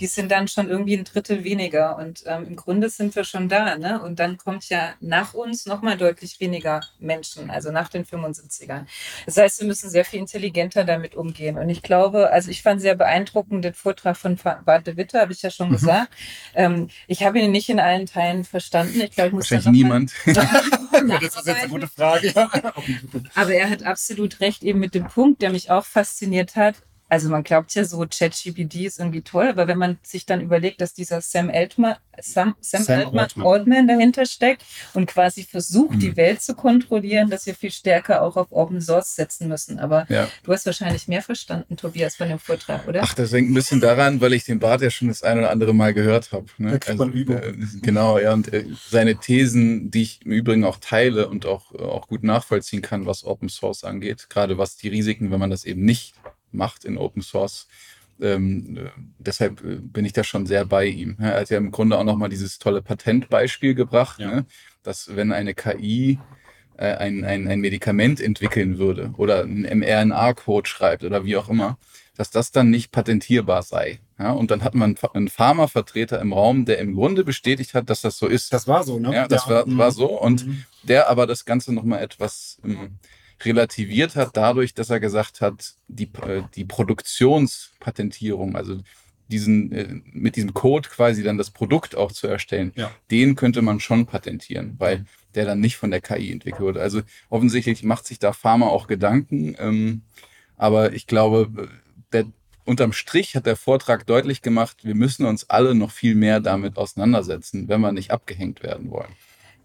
[0.00, 1.85] die sind dann schon irgendwie ein Drittel weniger.
[1.90, 3.76] Und ähm, im Grunde sind wir schon da.
[3.76, 4.00] Ne?
[4.00, 8.86] Und dann kommt ja nach uns nochmal deutlich weniger Menschen, also nach den 75ern.
[9.26, 11.58] Das heißt, wir müssen sehr viel intelligenter damit umgehen.
[11.58, 15.32] Und ich glaube, also ich fand sehr beeindruckend den Vortrag von Bart de Witte, habe
[15.32, 15.72] ich ja schon mhm.
[15.72, 16.12] gesagt.
[16.54, 19.00] Ähm, ich habe ihn nicht in allen Teilen verstanden.
[19.00, 20.12] Ich glaube, ich muss Wahrscheinlich niemand.
[20.24, 22.32] das ist jetzt eine gute Frage.
[23.34, 26.76] Aber er hat absolut recht eben mit dem Punkt, der mich auch fasziniert hat
[27.08, 30.80] also man glaubt ja so, ChatGPT ist irgendwie toll, aber wenn man sich dann überlegt,
[30.80, 33.88] dass dieser Sam Altman, Sam, Sam, Sam Altman, Altman.
[33.88, 36.00] dahinter steckt und quasi versucht, mhm.
[36.00, 39.78] die Welt zu kontrollieren, dass wir viel stärker auch auf Open Source setzen müssen.
[39.78, 40.28] Aber ja.
[40.42, 43.02] du hast wahrscheinlich mehr verstanden, Tobias, von dem Vortrag, oder?
[43.04, 45.50] Ach, das hängt ein bisschen daran, weil ich den Bart ja schon das ein oder
[45.50, 46.46] andere Mal gehört habe.
[46.58, 46.80] Ne?
[46.86, 47.04] Also.
[47.04, 51.72] Äh, genau, ja, und äh, seine Thesen, die ich im Übrigen auch teile und auch,
[51.74, 55.64] auch gut nachvollziehen kann, was Open Source angeht, gerade was die Risiken, wenn man das
[55.64, 56.14] eben nicht
[56.52, 57.66] macht in Open Source.
[58.20, 61.16] Ähm, äh, deshalb äh, bin ich da schon sehr bei ihm.
[61.20, 64.36] Er hat ja im Grunde auch nochmal dieses tolle Patentbeispiel gebracht, ja.
[64.36, 64.46] ne?
[64.82, 66.18] dass wenn eine KI
[66.78, 71.78] äh, ein, ein, ein Medikament entwickeln würde oder einen mRNA-Code schreibt oder wie auch immer,
[72.16, 74.00] dass das dann nicht patentierbar sei.
[74.18, 78.00] Ja, und dann hat man einen Pharmavertreter im Raum, der im Grunde bestätigt hat, dass
[78.00, 78.52] das so ist.
[78.54, 79.12] Das war so, ne?
[79.12, 79.66] Ja, das ja.
[79.66, 80.06] War, war so.
[80.18, 80.64] Und mhm.
[80.84, 82.98] der aber das Ganze nochmal etwas ähm,
[83.44, 88.80] relativiert hat, dadurch, dass er gesagt hat, die, äh, die Produktionspatentierung, also
[89.28, 92.90] diesen, äh, mit diesem Code quasi dann das Produkt auch zu erstellen, ja.
[93.10, 96.80] den könnte man schon patentieren, weil der dann nicht von der KI entwickelt wurde.
[96.80, 100.02] Also offensichtlich macht sich da Pharma auch Gedanken, ähm,
[100.56, 101.68] aber ich glaube,
[102.12, 102.26] der,
[102.64, 106.76] unterm Strich hat der Vortrag deutlich gemacht, wir müssen uns alle noch viel mehr damit
[106.76, 109.12] auseinandersetzen, wenn wir nicht abgehängt werden wollen.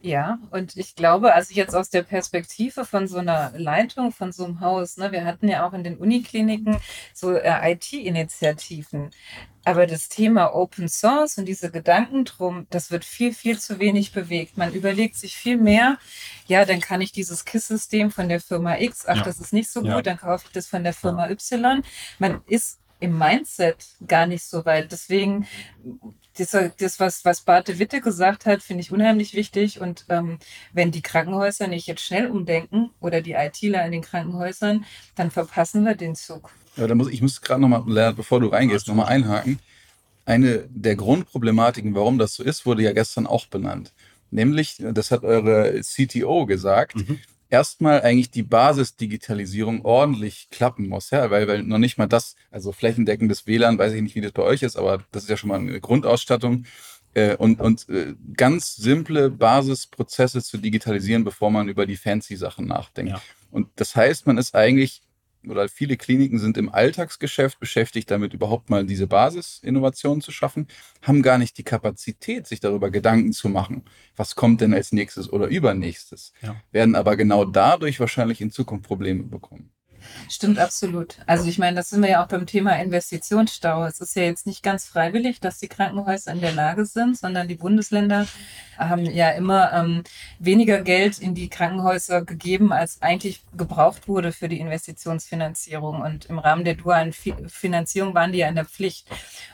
[0.04, 4.46] Ja, und ich glaube, also jetzt aus der Perspektive von so einer Leitung von so
[4.46, 6.78] einem Haus, ne, wir hatten ja auch in den Unikliniken
[7.14, 9.12] so äh, IT-Initiativen.
[9.64, 14.12] Aber das Thema Open Source und diese Gedanken drum, das wird viel, viel zu wenig
[14.12, 14.58] bewegt.
[14.58, 16.00] Man überlegt sich viel mehr,
[16.48, 19.24] ja, dann kann ich dieses KISS-System von der Firma X, ach, ja.
[19.24, 20.02] das ist nicht so gut, ja.
[20.02, 21.32] dann kaufe ich das von der Firma ja.
[21.32, 21.84] Y.
[22.18, 24.92] Man ist im Mindset gar nicht so weit.
[24.92, 25.48] Deswegen
[26.38, 29.82] das, das was, was Barte Witte gesagt hat, finde ich unheimlich wichtig.
[29.82, 30.40] Und ähm,
[30.74, 35.84] wenn die Krankenhäuser nicht jetzt schnell umdenken oder die ITler in den Krankenhäusern, dann verpassen
[35.84, 36.52] wir den Zug.
[36.78, 39.60] Ja, da muss, ich muss gerade nochmal, bevor du reingehst, nochmal einhaken.
[40.26, 43.92] Eine der Grundproblematiken, warum das so ist, wurde ja gestern auch benannt.
[44.30, 47.20] Nämlich, das hat eure CTO gesagt, mhm
[47.52, 52.72] erstmal eigentlich die Basisdigitalisierung ordentlich klappen muss, ja, weil, weil noch nicht mal das, also
[52.72, 55.50] flächendeckendes WLAN, weiß ich nicht, wie das bei euch ist, aber das ist ja schon
[55.50, 56.66] mal eine Grundausstattung.
[57.14, 62.68] Äh, und und äh, ganz simple Basisprozesse zu digitalisieren, bevor man über die fancy Sachen
[62.68, 63.12] nachdenkt.
[63.12, 63.22] Ja.
[63.52, 65.02] Und das heißt, man ist eigentlich
[65.48, 70.68] oder viele Kliniken sind im Alltagsgeschäft beschäftigt, damit überhaupt mal diese Basisinnovationen zu schaffen,
[71.02, 73.84] haben gar nicht die Kapazität, sich darüber Gedanken zu machen,
[74.16, 76.56] was kommt denn als nächstes oder übernächstes, ja.
[76.72, 79.72] werden aber genau dadurch wahrscheinlich in Zukunft Probleme bekommen.
[80.30, 81.18] Stimmt absolut.
[81.26, 83.86] Also ich meine, das sind wir ja auch beim Thema Investitionsstau.
[83.86, 87.48] Es ist ja jetzt nicht ganz freiwillig, dass die Krankenhäuser in der Lage sind, sondern
[87.48, 88.28] die Bundesländer
[88.78, 90.04] haben ja immer ähm,
[90.40, 96.02] weniger Geld in die Krankenhäuser gegeben, als eigentlich gebraucht wurde für die Investitionsfinanzierung.
[96.02, 99.08] Und im Rahmen der dualen Finanzierung waren die ja in der Pflicht.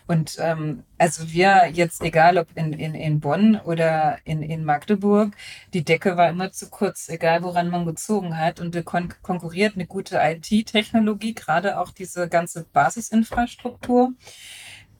[0.07, 5.35] Und ähm, also wir jetzt, egal ob in, in, in Bonn oder in, in Magdeburg,
[5.73, 8.59] die Decke war immer zu kurz, egal woran man gezogen hat.
[8.59, 14.13] Und wir kon konkurriert eine gute IT-Technologie, gerade auch diese ganze Basisinfrastruktur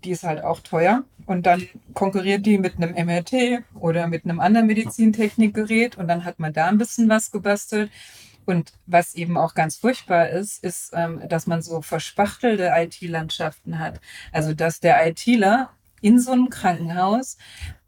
[0.04, 1.04] die ist halt auch teuer.
[1.26, 6.40] Und dann konkurriert die mit einem MRT oder mit einem anderen Medizintechnikgerät und dann hat
[6.40, 7.92] man da ein bisschen was gebastelt.
[8.46, 14.00] Und was eben auch ganz furchtbar ist, ist, ähm, dass man so verspachtelte IT-Landschaften hat.
[14.32, 15.72] Also dass der ITler
[16.02, 17.38] in so einem Krankenhaus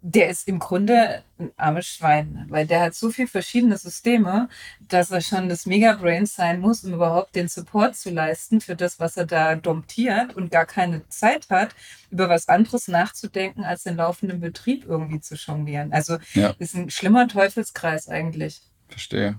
[0.02, 4.48] der ist im Grunde ein armes Schwein, weil der hat so viele verschiedene Systeme,
[4.80, 9.00] dass er schon das Megabrain sein muss, um überhaupt den Support zu leisten für das,
[9.00, 11.76] was er da domptiert und gar keine Zeit hat,
[12.12, 15.91] über was anderes nachzudenken, als den laufenden Betrieb irgendwie zu jonglieren.
[15.91, 16.56] Also ja.
[16.60, 18.62] ist ein schlimmer Teufelskreis eigentlich.
[18.88, 19.38] Verstehe.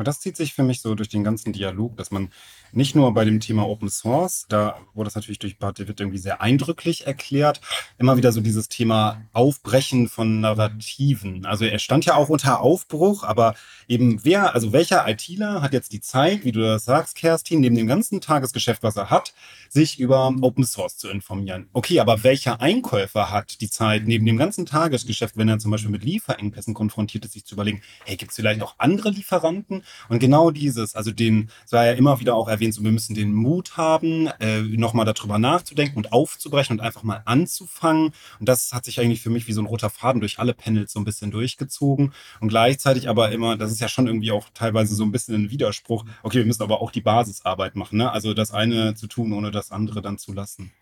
[0.00, 2.30] Und das zieht sich für mich so durch den ganzen Dialog, dass man
[2.72, 6.16] nicht nur bei dem Thema Open Source, da wurde das natürlich durch Bart David irgendwie
[6.16, 7.60] sehr eindrücklich erklärt,
[7.98, 11.44] immer wieder so dieses Thema Aufbrechen von Narrativen.
[11.44, 13.54] Also er stand ja auch unter Aufbruch, aber
[13.88, 17.76] eben wer, also welcher ITler hat jetzt die Zeit, wie du das sagst, Kerstin, neben
[17.76, 19.34] dem ganzen Tagesgeschäft, was er hat,
[19.68, 21.68] sich über Open Source zu informieren.
[21.74, 25.90] Okay, aber welcher Einkäufer hat die Zeit, neben dem ganzen Tagesgeschäft, wenn er zum Beispiel
[25.90, 29.82] mit Lieferengpässen konfrontiert ist, sich zu überlegen, hey, gibt es vielleicht auch andere Lieferanten?
[30.08, 33.14] Und genau dieses, also den, es war ja immer wieder auch erwähnt, so, wir müssen
[33.14, 38.12] den Mut haben, äh, nochmal darüber nachzudenken und aufzubrechen und einfach mal anzufangen.
[38.38, 40.92] Und das hat sich eigentlich für mich wie so ein roter Faden durch alle Panels
[40.92, 42.12] so ein bisschen durchgezogen.
[42.40, 45.50] Und gleichzeitig aber immer, das ist ja schon irgendwie auch teilweise so ein bisschen ein
[45.50, 48.10] Widerspruch, okay, wir müssen aber auch die Basisarbeit machen, ne?
[48.10, 50.72] Also das eine zu tun, ohne das andere dann zu lassen.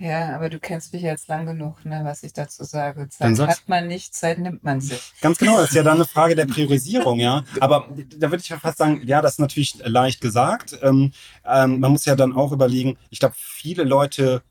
[0.00, 3.10] Ja, aber du kennst mich jetzt lang genug, ne, was ich dazu sage.
[3.10, 5.12] Zeit hat man nicht, Zeit nimmt man sich.
[5.20, 7.44] Ganz genau, das ist ja dann eine Frage der Priorisierung, ja.
[7.60, 7.86] Aber
[8.16, 10.78] da würde ich ja fast sagen, ja, das ist natürlich leicht gesagt.
[10.80, 11.12] Ähm,
[11.44, 14.42] ähm, man muss ja dann auch überlegen, ich glaube, viele Leute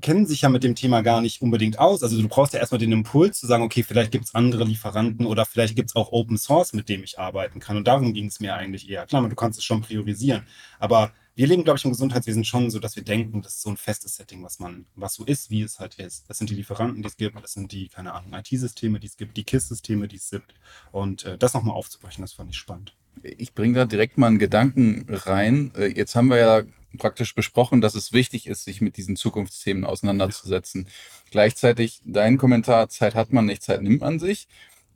[0.00, 2.02] kennen sich ja mit dem Thema gar nicht unbedingt aus.
[2.02, 5.26] Also du brauchst ja erstmal den Impuls zu sagen, okay, vielleicht gibt es andere Lieferanten
[5.26, 7.76] oder vielleicht gibt es auch Open Source, mit dem ich arbeiten kann.
[7.76, 9.04] Und darum ging es mir eigentlich eher.
[9.04, 10.46] Klar, du kannst es schon priorisieren.
[10.78, 13.70] Aber wir leben, glaube ich, im Gesundheitswesen schon so, dass wir denken, das ist so
[13.70, 16.28] ein festes Setting, was man, was so ist, wie es halt ist.
[16.28, 19.16] Das sind die Lieferanten, die es gibt, das sind die, keine Ahnung, IT-Systeme, die es
[19.16, 20.54] gibt, die KISS-Systeme, die es gibt.
[20.92, 22.96] Und äh, das nochmal aufzubrechen, das fand ich spannend.
[23.22, 25.72] Ich bringe da direkt mal einen Gedanken rein.
[25.76, 26.62] Äh, jetzt haben wir ja
[26.98, 30.88] praktisch besprochen, dass es wichtig ist, sich mit diesen Zukunftsthemen auseinanderzusetzen.
[31.30, 34.48] Gleichzeitig dein Kommentar, Zeit hat man nicht, Zeit nimmt man sich.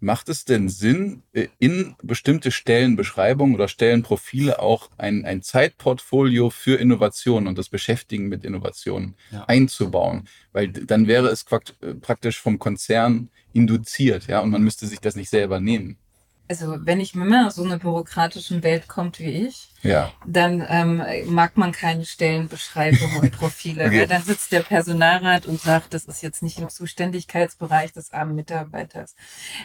[0.05, 6.79] Macht es denn Sinn, äh, in bestimmte Stellenbeschreibungen oder Stellenprofile auch ein, ein Zeitportfolio für
[6.79, 9.45] Innovation und das Beschäftigen mit Innovationen ja.
[9.47, 10.29] einzubauen?
[10.53, 15.17] Weil dann wäre es äh, praktisch vom Konzern induziert, ja, und man müsste sich das
[15.17, 15.97] nicht selber nehmen
[16.47, 20.13] also wenn ich immer aus so einer bürokratischen Welt kommt wie ich, ja.
[20.27, 23.85] dann ähm, mag man keine Stellenbeschreibungen und Profile.
[23.87, 24.01] okay.
[24.01, 28.35] Weil dann sitzt der Personalrat und sagt, das ist jetzt nicht im Zuständigkeitsbereich des armen
[28.35, 29.17] Mitarbeiters.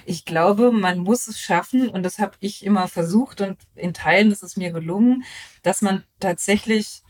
[0.06, 4.32] Ich glaube, man muss es schaffen, und das habe ich immer versucht und in Teilen
[4.32, 5.24] ist es mir gelungen,
[5.63, 7.04] dass man tatsächlich,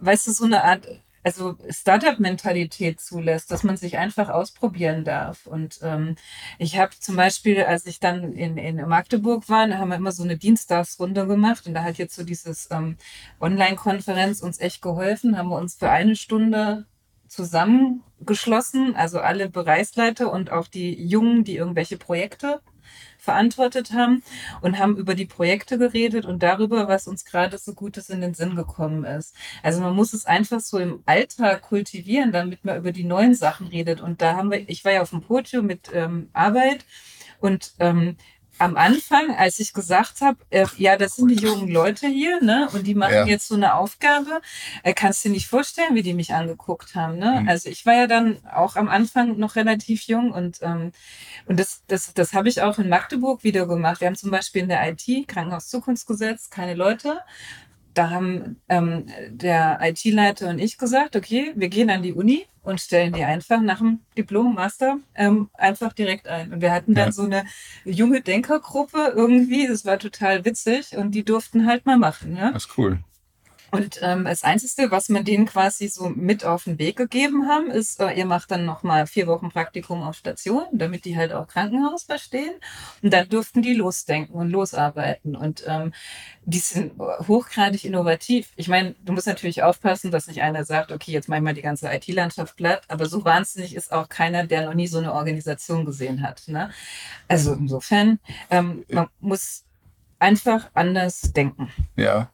[0.00, 0.86] weißt du, so eine Art
[1.28, 5.46] also Startup-Mentalität zulässt, dass man sich einfach ausprobieren darf.
[5.46, 6.16] Und ähm,
[6.58, 10.12] ich habe zum Beispiel, als ich dann in, in Magdeburg war, da haben wir immer
[10.12, 12.96] so eine Dienstagsrunde gemacht und da hat jetzt so dieses ähm,
[13.40, 16.86] Online-Konferenz uns echt geholfen, haben wir uns für eine Stunde
[17.26, 22.62] zusammengeschlossen, also alle Bereichsleiter und auch die Jungen, die irgendwelche Projekte
[23.18, 24.22] verantwortet haben
[24.62, 28.32] und haben über die Projekte geredet und darüber, was uns gerade so Gutes in den
[28.32, 29.34] Sinn gekommen ist.
[29.62, 33.66] Also man muss es einfach so im Alltag kultivieren, damit man über die neuen Sachen
[33.66, 34.00] redet.
[34.00, 36.86] Und da haben wir, ich war ja auf dem Podium mit ähm, Arbeit
[37.40, 38.16] und ähm,
[38.58, 42.68] am Anfang, als ich gesagt habe, äh, ja, das sind die jungen Leute hier, ne,
[42.72, 43.26] und die machen ja.
[43.26, 44.40] jetzt so eine Aufgabe,
[44.82, 47.40] äh, kannst du dir nicht vorstellen, wie die mich angeguckt haben, ne?
[47.42, 47.48] Mhm.
[47.48, 50.92] Also ich war ja dann auch am Anfang noch relativ jung und ähm,
[51.46, 54.00] und das das das habe ich auch in Magdeburg wieder gemacht.
[54.00, 57.20] Wir haben zum Beispiel in der IT Krankenhaus Zukunftsgesetz keine Leute
[57.98, 62.80] da haben ähm, der IT-Leiter und ich gesagt, okay, wir gehen an die Uni und
[62.80, 66.52] stellen die einfach nach dem Diplom, Master ähm, einfach direkt ein.
[66.52, 67.12] Und wir hatten dann ja.
[67.12, 67.44] so eine
[67.84, 72.36] junge Denkergruppe irgendwie, das war total witzig und die durften halt mal machen.
[72.36, 72.52] Ja?
[72.52, 73.00] Das ist cool.
[73.70, 77.70] Und ähm, das Einzige, was wir denen quasi so mit auf den Weg gegeben haben,
[77.70, 81.46] ist, äh, ihr macht dann nochmal vier Wochen Praktikum auf Station, damit die halt auch
[81.46, 82.54] Krankenhaus verstehen.
[83.02, 85.36] Und dann durften die losdenken und losarbeiten.
[85.36, 85.92] Und ähm,
[86.44, 88.52] die sind hochgradig innovativ.
[88.56, 91.54] Ich meine, du musst natürlich aufpassen, dass nicht einer sagt, okay, jetzt mach ich mal
[91.54, 92.82] die ganze IT-Landschaft platt.
[92.88, 96.42] Aber so wahnsinnig ist auch keiner, der noch nie so eine Organisation gesehen hat.
[96.46, 96.70] Ne?
[97.28, 99.64] Also insofern, ähm, man muss
[100.18, 101.70] einfach anders denken.
[101.96, 102.30] Ja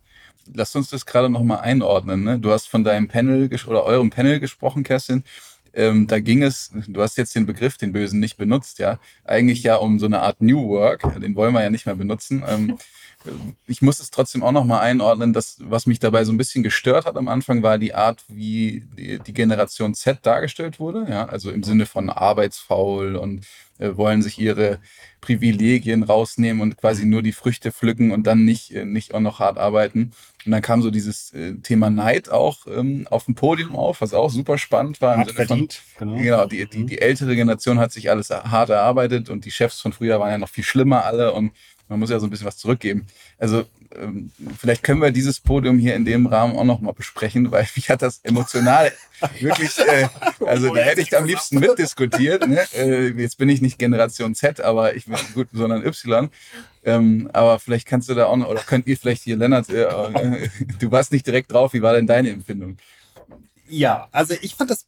[0.53, 2.25] lass uns das gerade nochmal einordnen.
[2.25, 2.39] Ne?
[2.39, 5.25] Du hast von deinem Panel oder eurem Panel gesprochen, Kerstin.
[5.77, 8.99] Ähm, da ging es, du hast jetzt den Begriff, den Bösen, nicht benutzt, ja.
[9.25, 12.45] Eigentlich ja um so eine Art New Work, den wollen wir ja nicht mehr benutzen.
[12.47, 12.79] Ähm,
[13.67, 17.07] ich muss es trotzdem auch nochmal einordnen, dass was mich dabei so ein bisschen gestört
[17.07, 21.07] hat am Anfang, war die Art, wie die, die Generation Z dargestellt wurde.
[21.09, 23.45] Ja, also im Sinne von arbeitsfaul und äh,
[23.79, 24.79] wollen sich ihre
[25.21, 29.39] Privilegien rausnehmen und quasi nur die Früchte pflücken und dann nicht, äh, nicht auch noch
[29.39, 30.13] hart arbeiten.
[30.45, 34.13] Und dann kam so dieses äh, Thema Neid auch ähm, auf dem Podium auf, was
[34.13, 35.17] auch super spannend war.
[35.17, 36.23] Hat verdient, von, genau.
[36.23, 39.93] genau die, die, die ältere Generation hat sich alles hart erarbeitet und die Chefs von
[39.93, 41.53] früher waren ja noch viel schlimmer alle und
[41.89, 43.07] man muss ja so ein bisschen was zurückgeben.
[43.39, 47.69] Also ähm, vielleicht können wir dieses Podium hier in dem Rahmen auch nochmal besprechen, weil
[47.77, 48.93] mich hat das emotional
[49.41, 50.09] wirklich, äh,
[50.47, 52.47] also da hätte ich am liebsten mitdiskutiert.
[52.49, 52.65] Ne?
[52.75, 56.31] Äh, jetzt bin ich nicht Generation Z, aber ich bin gut, sondern Y.
[56.85, 59.85] Ähm, aber vielleicht kannst du da auch noch, oder könnt ihr vielleicht hier, Lennart, äh,
[59.85, 62.77] äh du warst nicht direkt drauf, wie war denn deine Empfindung?
[63.69, 64.87] Ja, also ich fand das,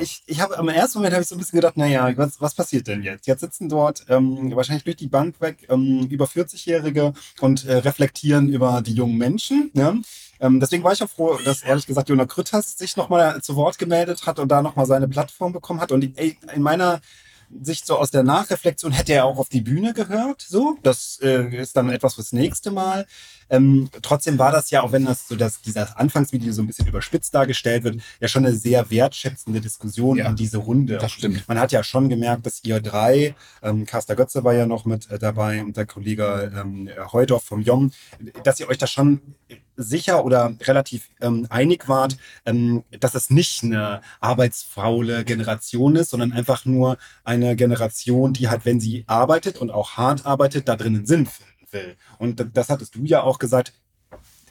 [0.00, 2.54] ich, ich habe am ersten Moment habe ich so ein bisschen gedacht, naja, was, was
[2.54, 3.26] passiert denn jetzt?
[3.26, 8.48] Jetzt sitzen dort ähm, wahrscheinlich durch die Bank weg ähm, über 40-Jährige und äh, reflektieren
[8.48, 9.70] über die jungen Menschen.
[9.74, 10.02] Ne?
[10.40, 13.78] Ähm, deswegen war ich auch froh, dass ehrlich gesagt Jonah Krütters sich nochmal zu Wort
[13.78, 15.92] gemeldet hat und da nochmal seine Plattform bekommen hat.
[15.92, 17.00] Und ey, in meiner
[17.62, 20.42] Sicht so aus der Nachreflexion hätte er auch auf die Bühne gehört.
[20.42, 23.06] So, das äh, ist dann etwas fürs nächste Mal.
[23.50, 26.86] Ähm, trotzdem war das ja, auch wenn das so das, dieser Anfangsvideo so ein bisschen
[26.86, 30.98] überspitzt dargestellt wird, ja schon eine sehr wertschätzende Diskussion ja, an diese Runde.
[30.98, 31.46] Das stimmt.
[31.48, 35.10] Man hat ja schon gemerkt, dass ihr drei, ähm, Carster Götze war ja noch mit
[35.10, 37.90] äh, dabei und der Kollege ähm, Heudorf vom JOM,
[38.44, 39.20] dass ihr euch da schon
[39.76, 46.32] sicher oder relativ ähm, einig wart, ähm, dass es nicht eine arbeitsfaule Generation ist, sondern
[46.32, 51.06] einfach nur eine Generation, die halt, wenn sie arbeitet und auch hart arbeitet, da drinnen
[51.06, 51.96] Sinn finden will.
[52.18, 53.72] Und das hattest du ja auch gesagt,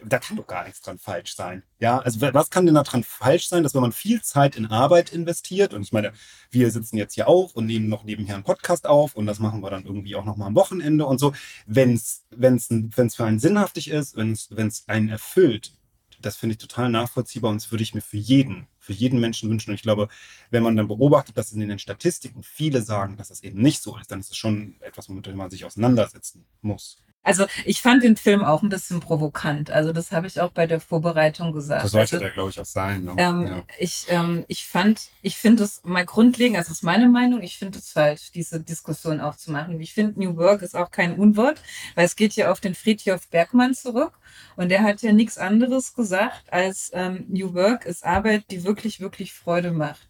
[0.05, 1.63] da kann doch gar nichts dran falsch sein.
[1.79, 4.67] Ja, also was kann denn da dran falsch sein, dass wenn man viel Zeit in
[4.67, 6.13] Arbeit investiert und ich meine,
[6.51, 9.63] wir sitzen jetzt hier auch und nehmen noch nebenher einen Podcast auf und das machen
[9.63, 11.33] wir dann irgendwie auch noch mal am Wochenende und so,
[11.65, 15.73] wenn es für einen sinnhaftig ist, wenn es einen erfüllt,
[16.21, 19.49] das finde ich total nachvollziehbar und das würde ich mir für jeden, für jeden Menschen
[19.49, 19.71] wünschen.
[19.71, 20.09] Und ich glaube,
[20.51, 23.97] wenn man dann beobachtet, dass in den Statistiken viele sagen, dass das eben nicht so
[23.97, 26.97] ist, dann ist es schon etwas, womit man sich auseinandersetzen muss.
[27.27, 29.69] Also ich fand den Film auch ein bisschen provokant.
[29.69, 31.83] Also das habe ich auch bei der Vorbereitung gesagt.
[31.83, 33.03] Das sollte also, der, glaube ich, auch sein.
[33.03, 33.15] Ne?
[33.17, 33.63] Ähm, ja.
[33.77, 37.57] Ich, ähm, ich fand, ich finde es mal grundlegend, also das ist meine Meinung, ich
[37.57, 39.77] finde es falsch, diese Diskussion aufzumachen.
[39.81, 41.61] Ich finde, New Work ist auch kein Unwort,
[41.95, 44.13] weil es geht ja auf den Friedhof Bergmann zurück
[44.55, 49.01] und der hat ja nichts anderes gesagt als ähm, New Work ist Arbeit, die wirklich,
[49.01, 50.07] wirklich Freude macht.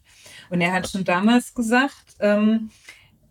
[0.50, 2.70] Und er hat schon damals gesagt, ähm,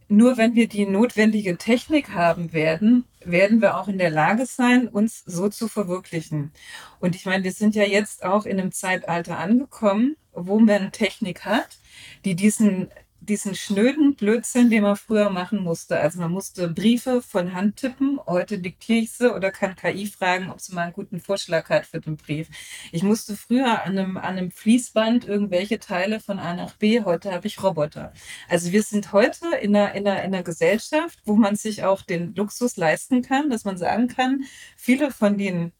[0.09, 4.87] nur wenn wir die notwendige Technik haben werden, werden wir auch in der Lage sein,
[4.87, 6.51] uns so zu verwirklichen.
[6.99, 11.45] Und ich meine, wir sind ja jetzt auch in einem Zeitalter angekommen, wo man Technik
[11.45, 11.77] hat,
[12.25, 12.89] die diesen
[13.19, 15.99] diesen schnöden Blödsinn, den man früher machen musste.
[15.99, 18.19] Also man musste Briefe von Hand tippen.
[18.25, 21.85] Heute diktiere ich sie oder kann KI fragen, ob sie mal einen guten Vorschlag hat
[21.85, 22.47] für den Brief.
[22.91, 27.03] Ich musste früher an einem, an einem Fließband irgendwelche Teile von A nach B.
[27.03, 28.13] Heute habe ich Roboter.
[28.49, 32.01] Also wir sind heute in einer, in einer, in einer Gesellschaft, wo man sich auch
[32.01, 34.43] den Luxus leisten kann, dass man sagen kann,
[34.75, 35.73] viele von den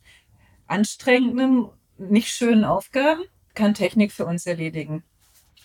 [0.68, 3.24] anstrengenden, nicht schönen Aufgaben
[3.56, 5.04] kann Technik für uns erledigen.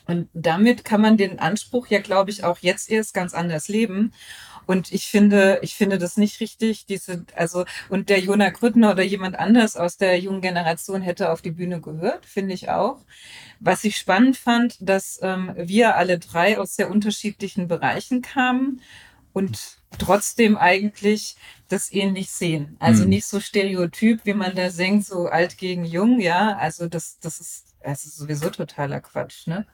[0.07, 4.13] Und damit kann man den Anspruch ja, glaube ich, auch jetzt erst ganz anders leben.
[4.67, 9.03] Und ich finde, ich finde das nicht richtig, diese, also, und der Jonah Grüttner oder
[9.03, 13.05] jemand anders aus der jungen Generation hätte auf die Bühne gehört, finde ich auch.
[13.61, 18.81] Was ich spannend fand, dass ähm, wir alle drei aus sehr unterschiedlichen Bereichen kamen
[19.33, 21.37] und trotzdem eigentlich
[21.69, 22.77] das ähnlich sehen.
[22.79, 23.11] Also mhm.
[23.11, 26.57] nicht so stereotyp, wie man da singt, so alt gegen jung, ja.
[26.57, 29.67] Also das, das ist, das ist sowieso totaler Quatsch, ne?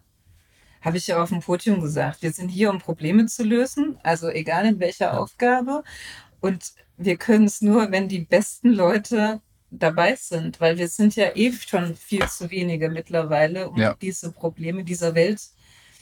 [0.89, 2.23] Habe ich ja auf dem Podium gesagt.
[2.23, 5.19] Wir sind hier, um Probleme zu lösen, also egal in welcher ja.
[5.19, 5.85] Aufgabe.
[6.41, 11.37] Und wir können es nur, wenn die besten Leute dabei sind, weil wir sind ja
[11.37, 13.97] eh schon viel zu wenige mittlerweile, um ja.
[14.01, 15.43] diese Probleme dieser Welt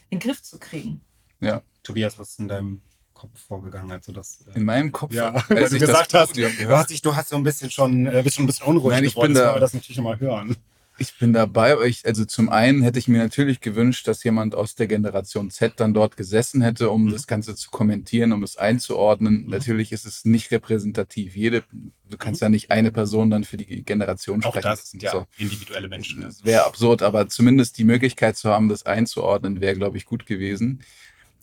[0.08, 1.00] in den Griff zu kriegen.
[1.40, 1.62] Ja.
[1.82, 2.80] Tobias, was ist in deinem
[3.12, 4.44] Kopf vorgegangen, als du das.
[4.54, 7.36] Äh, in meinem Kopf, ja, als du gesagt hast, du hast, dich, du hast so
[7.36, 9.74] ein bisschen schon, äh, bist schon ein bisschen unruhig Nein, ich geworden, bin da, das
[9.74, 10.56] natürlich nochmal hören.
[10.98, 11.76] Ich bin dabei.
[11.86, 15.74] Ich, also zum einen hätte ich mir natürlich gewünscht, dass jemand aus der Generation Z
[15.76, 17.12] dann dort gesessen hätte, um mhm.
[17.12, 19.44] das Ganze zu kommentieren, um es einzuordnen.
[19.44, 19.50] Mhm.
[19.50, 21.36] Natürlich ist es nicht repräsentativ.
[21.36, 21.64] Jede,
[22.08, 22.46] du kannst mhm.
[22.46, 24.68] ja nicht eine Person dann für die Generation Auch sprechen.
[24.68, 25.26] Das sind ja so.
[25.36, 26.22] individuelle Menschen.
[26.22, 30.24] Das wäre absurd, aber zumindest die Möglichkeit zu haben, das einzuordnen, wäre, glaube ich, gut
[30.24, 30.82] gewesen.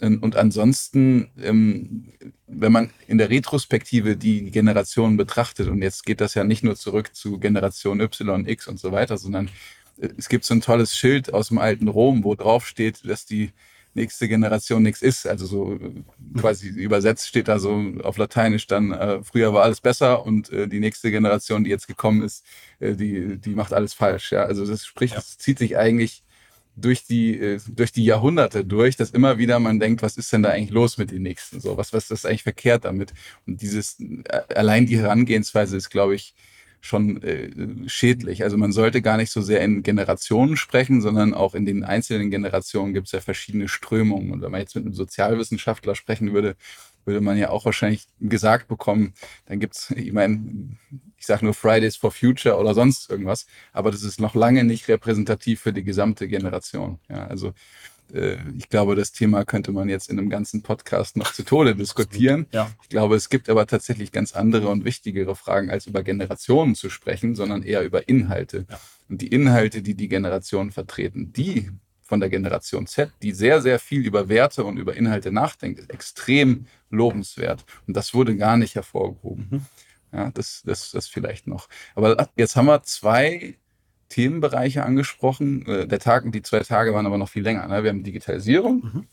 [0.02, 2.14] Ähm, und ansonsten, ähm,
[2.48, 6.76] wenn man in der Retrospektive die Generationen betrachtet, und jetzt geht das ja nicht nur
[6.76, 9.50] zurück zu Generation Y, X und so weiter, sondern
[10.00, 13.26] äh, es gibt so ein tolles Schild aus dem alten Rom, wo drauf steht, dass
[13.26, 13.52] die
[13.96, 15.28] nächste Generation nichts ist.
[15.28, 16.04] Also so äh,
[16.40, 20.68] quasi übersetzt steht da so auf Lateinisch dann, äh, früher war alles besser und äh,
[20.68, 22.46] die nächste Generation, die jetzt gekommen ist,
[22.80, 24.32] äh, die, die macht alles falsch.
[24.32, 26.23] Ja, also das spricht, es zieht sich eigentlich
[26.76, 30.44] durch die, äh, durch die Jahrhunderte durch, dass immer wieder man denkt, was ist denn
[30.44, 31.60] da eigentlich los mit den Nächsten?
[31.60, 33.14] So, was, was ist eigentlich verkehrt damit?
[33.46, 36.34] Und dieses, äh, allein die Herangehensweise ist, glaube ich,
[36.82, 37.50] schon äh,
[37.88, 38.44] schädlich.
[38.44, 42.30] Also man sollte gar nicht so sehr in Generationen sprechen, sondern auch in den einzelnen
[42.30, 44.32] Generationen gibt es ja verschiedene Strömungen.
[44.32, 46.58] Und wenn man jetzt mit einem Sozialwissenschaftler sprechen würde,
[47.06, 49.14] würde man ja auch wahrscheinlich gesagt bekommen,
[49.46, 50.78] dann gibt's, ich meine,
[51.18, 54.88] ich sage nur Fridays for Future oder sonst irgendwas, aber das ist noch lange nicht
[54.88, 57.00] repräsentativ für die gesamte Generation.
[57.10, 57.54] Ja, also
[58.14, 61.76] äh, ich glaube, das Thema könnte man jetzt in einem ganzen Podcast noch zu Tode
[61.76, 62.48] diskutieren.
[62.52, 62.70] Ja.
[62.82, 66.90] Ich glaube, es gibt aber tatsächlich ganz andere und wichtigere Fragen, als über Generationen zu
[66.90, 68.66] sprechen, sondern eher über Inhalte.
[68.70, 68.80] Ja.
[69.10, 71.72] Und die Inhalte, die die Generationen vertreten, die
[72.04, 75.90] von der Generation Z, die sehr, sehr viel über Werte und über Inhalte nachdenkt, ist
[75.90, 77.66] extrem lobenswert.
[77.88, 79.48] Und das wurde gar nicht hervorgehoben.
[79.50, 79.66] Mhm.
[80.12, 81.68] Ja, das, das, das vielleicht noch.
[81.96, 83.56] Aber jetzt haben wir zwei
[84.10, 85.66] Themenbereiche angesprochen.
[85.66, 87.68] Äh, der Tag und die zwei Tage waren aber noch viel länger.
[87.68, 87.84] Ne?
[87.84, 88.84] Wir haben Digitalisierung.
[88.84, 89.08] Mhm.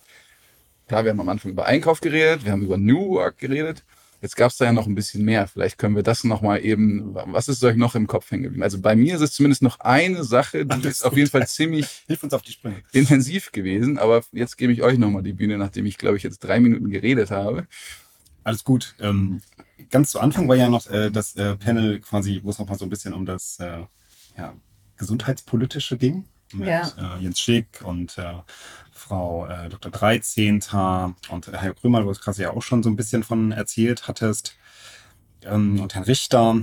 [0.89, 3.85] Klar, wir haben am Anfang über Einkauf geredet, wir haben über New Work geredet.
[4.23, 5.47] Jetzt gab es da ja noch ein bisschen mehr.
[5.47, 8.63] Vielleicht können wir das nochmal eben, was ist euch noch im Kopf hängen geblieben?
[8.63, 11.47] Also bei mir ist es zumindest noch eine Sache, die ist, ist auf jeden Fall
[11.49, 12.05] ziemlich
[12.93, 13.99] intensiv gewesen.
[13.99, 16.91] Aber jetzt gebe ich euch nochmal die Bühne, nachdem ich, glaube ich, jetzt drei Minuten
[16.91, 17.67] geredet habe.
[18.45, 18.95] Alles gut.
[19.01, 19.41] Ähm,
[19.91, 22.85] ganz zu Anfang war ja noch äh, das äh, Panel quasi, wo es nochmal so
[22.85, 23.85] ein bisschen um das äh,
[24.37, 24.55] ja,
[24.97, 26.25] gesundheitspolitische ging.
[26.53, 26.93] Mit ja.
[26.99, 28.35] äh, Jens Schick und äh,
[28.93, 29.91] Frau äh, Dr.
[29.91, 34.09] Dreizehnter und Herr Krömer, wo du gerade ja auch schon so ein bisschen von erzählt
[34.09, 34.57] hattest.
[35.43, 36.57] Ähm, und Herrn Richter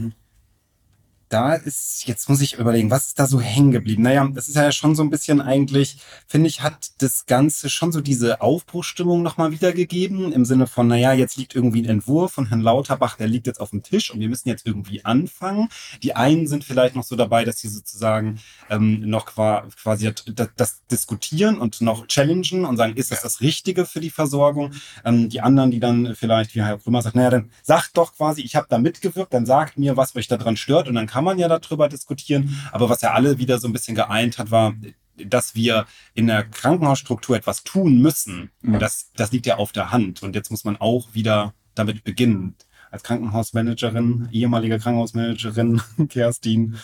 [1.30, 4.04] da ist, jetzt muss ich überlegen, was ist da so hängen geblieben?
[4.04, 7.92] Naja, das ist ja schon so ein bisschen eigentlich, finde ich, hat das Ganze schon
[7.92, 12.48] so diese Aufbruchstimmung nochmal wiedergegeben, im Sinne von, naja, jetzt liegt irgendwie ein Entwurf von
[12.48, 15.70] Herrn Lauterbach, der liegt jetzt auf dem Tisch und wir müssen jetzt irgendwie anfangen.
[16.04, 20.82] Die einen sind vielleicht noch so dabei, dass sie sozusagen ähm, noch quasi das, das,
[20.92, 24.72] diskutieren und noch challengen und sagen, ist das das Richtige für die Versorgung?
[25.04, 28.42] Ähm, die anderen, die dann vielleicht, wie Herr Krümmer sagt, naja, dann sagt doch quasi,
[28.42, 31.23] ich habe da mitgewirkt, dann sagt mir, was euch daran stört und dann kann kann
[31.23, 32.62] man ja darüber diskutieren.
[32.71, 34.75] Aber was ja alle wieder so ein bisschen geeint hat, war,
[35.15, 38.51] dass wir in der Krankenhausstruktur etwas tun müssen.
[38.62, 38.77] Mhm.
[38.77, 40.21] Das, das liegt ja auf der Hand.
[40.21, 42.53] Und jetzt muss man auch wieder damit beginnen.
[42.91, 46.77] Als Krankenhausmanagerin, ehemalige Krankenhausmanagerin, Kerstin,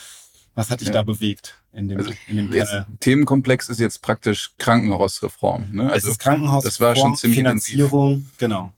[0.55, 0.95] was hat dich ja.
[0.95, 5.67] da bewegt in dem, also in dem jetzt, Themenkomplex ist jetzt praktisch Krankenhausreform.
[5.73, 5.91] Ne?
[5.91, 8.37] Also es ist Krankenhausreform, das war schon ziemlich Finanzierung, intensiv.
[8.39, 8.73] genau.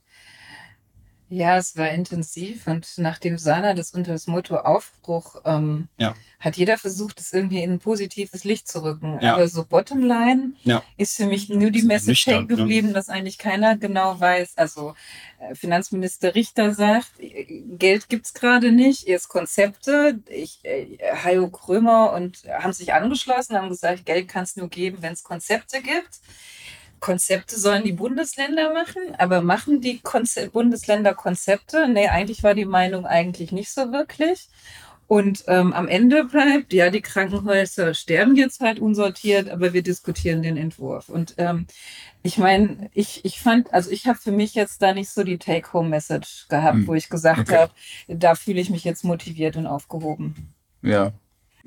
[1.28, 6.14] Ja, es war intensiv und nachdem Sana das unter das Motto Aufbruch ähm, ja.
[6.38, 9.18] hat jeder versucht, es irgendwie in ein positives Licht zu rücken.
[9.20, 9.34] Ja.
[9.34, 10.84] Aber so Bottomline ja.
[10.96, 14.52] ist für mich nur die Message hängen geblieben, dass eigentlich keiner genau weiß.
[14.56, 14.94] Also
[15.40, 20.20] äh, Finanzminister Richter sagt, Geld gibt's gerade nicht, erst Konzepte.
[20.28, 24.98] Ich, äh, Hajo Krömer und haben sich angeschlossen, haben gesagt, Geld kann es nur geben,
[25.00, 26.20] wenn es Konzepte gibt.
[27.00, 31.88] Konzepte sollen die Bundesländer machen, aber machen die Konze Bundesländer Konzepte?
[31.88, 34.48] Nee, eigentlich war die Meinung eigentlich nicht so wirklich.
[35.08, 40.42] Und ähm, am Ende bleibt, ja, die Krankenhäuser sterben jetzt halt unsortiert, aber wir diskutieren
[40.42, 41.08] den Entwurf.
[41.08, 41.66] Und ähm,
[42.24, 45.38] ich meine, ich, ich fand, also ich habe für mich jetzt da nicht so die
[45.38, 46.86] Take-Home-Message gehabt, hm.
[46.88, 47.56] wo ich gesagt okay.
[47.56, 47.72] habe,
[48.08, 50.52] da fühle ich mich jetzt motiviert und aufgehoben.
[50.82, 51.12] Ja,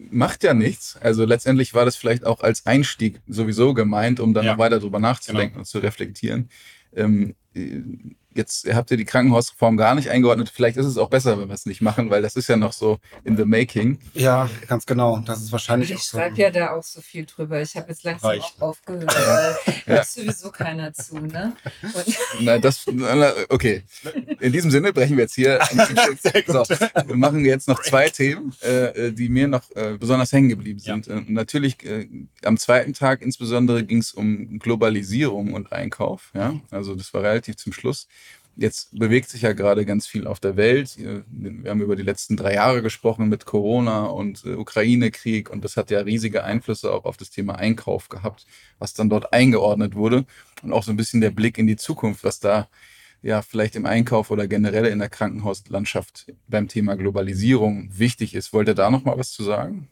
[0.10, 0.98] macht ja nichts.
[1.02, 4.52] Also letztendlich war das vielleicht auch als Einstieg sowieso gemeint, um dann ja.
[4.54, 5.60] noch weiter drüber nachzudenken genau.
[5.60, 6.50] und zu reflektieren.
[6.96, 7.82] Ähm, äh,
[8.40, 10.50] Jetzt habt ihr die Krankenhausreform gar nicht eingeordnet.
[10.50, 12.72] Vielleicht ist es auch besser, wenn wir es nicht machen, weil das ist ja noch
[12.72, 14.00] so in the making.
[14.14, 15.20] Ja, ganz genau.
[15.26, 15.92] Das ist wahrscheinlich.
[15.92, 17.62] Ich schreibe so ja da auch so viel drüber.
[17.62, 18.56] Ich habe jetzt langsam Reicht.
[18.62, 19.74] auch aufgehört, weil ja.
[19.88, 21.54] hört sowieso keiner zu, ne?
[21.82, 23.84] Und na, das, na, okay.
[24.40, 25.60] In diesem Sinne brechen wir jetzt hier.
[26.48, 30.80] so, wir machen jetzt noch zwei Themen, äh, die mir noch äh, besonders hängen geblieben
[30.80, 31.08] sind.
[31.08, 31.22] Ja.
[31.28, 32.08] natürlich äh,
[32.46, 36.32] am zweiten Tag insbesondere ging es um Globalisierung und Einkauf.
[36.34, 38.08] Ja, also das war relativ zum Schluss.
[38.62, 40.98] Jetzt bewegt sich ja gerade ganz viel auf der Welt.
[40.98, 45.78] Wir haben über die letzten drei Jahre gesprochen mit Corona und äh, Ukraine-Krieg und das
[45.78, 48.46] hat ja riesige Einflüsse auch auf das Thema Einkauf gehabt,
[48.78, 50.26] was dann dort eingeordnet wurde
[50.62, 52.68] und auch so ein bisschen der Blick in die Zukunft, was da
[53.22, 58.52] ja vielleicht im Einkauf oder generell in der Krankenhauslandschaft beim Thema Globalisierung wichtig ist.
[58.52, 59.88] Wollt ihr da noch mal was zu sagen?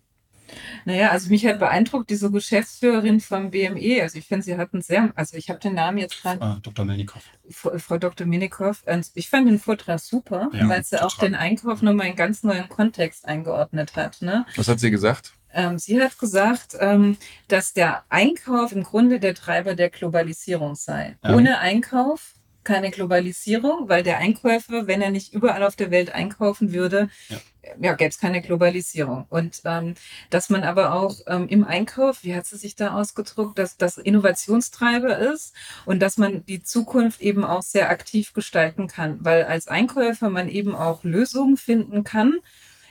[0.86, 4.02] Naja, also mich hat beeindruckt diese Geschäftsführerin vom BME.
[4.02, 6.42] Also ich finde, sie hatten sehr, also ich habe den Namen jetzt gerade.
[6.42, 6.86] Ah, Dr.
[6.86, 7.22] Melnikow.
[7.50, 8.28] Frau Dr.
[8.28, 8.84] Melnikow.
[9.16, 12.70] Ich fand den Vortrag super, ja, weil sie auch den Einkauf nochmal in ganz neuen
[12.70, 14.22] Kontext eingeordnet hat.
[14.22, 14.46] Ne?
[14.56, 15.34] Was hat sie gesagt?
[15.54, 17.18] Ähm, sie hat gesagt, ähm,
[17.48, 21.18] dass der Einkauf im Grunde der Treiber der Globalisierung sei.
[21.24, 21.36] Ja.
[21.36, 22.34] Ohne Einkauf
[22.68, 27.38] keine Globalisierung, weil der Einkäufer, wenn er nicht überall auf der Welt einkaufen würde, ja,
[27.80, 29.26] ja gäbe es keine Globalisierung.
[29.30, 29.94] Und ähm,
[30.30, 33.98] dass man aber auch ähm, im Einkauf, wie hat sie sich da ausgedruckt, dass das
[33.98, 35.56] Innovationstreiber ist
[35.86, 40.50] und dass man die Zukunft eben auch sehr aktiv gestalten kann, weil als Einkäufer man
[40.50, 42.36] eben auch Lösungen finden kann,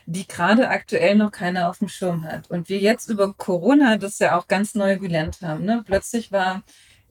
[0.07, 2.49] die gerade aktuell noch keiner auf dem Schirm hat.
[2.51, 5.67] Und wir jetzt über Corona das ja auch ganz neu gelernt haben.
[5.67, 5.83] Ne?
[5.85, 6.63] Plötzlich war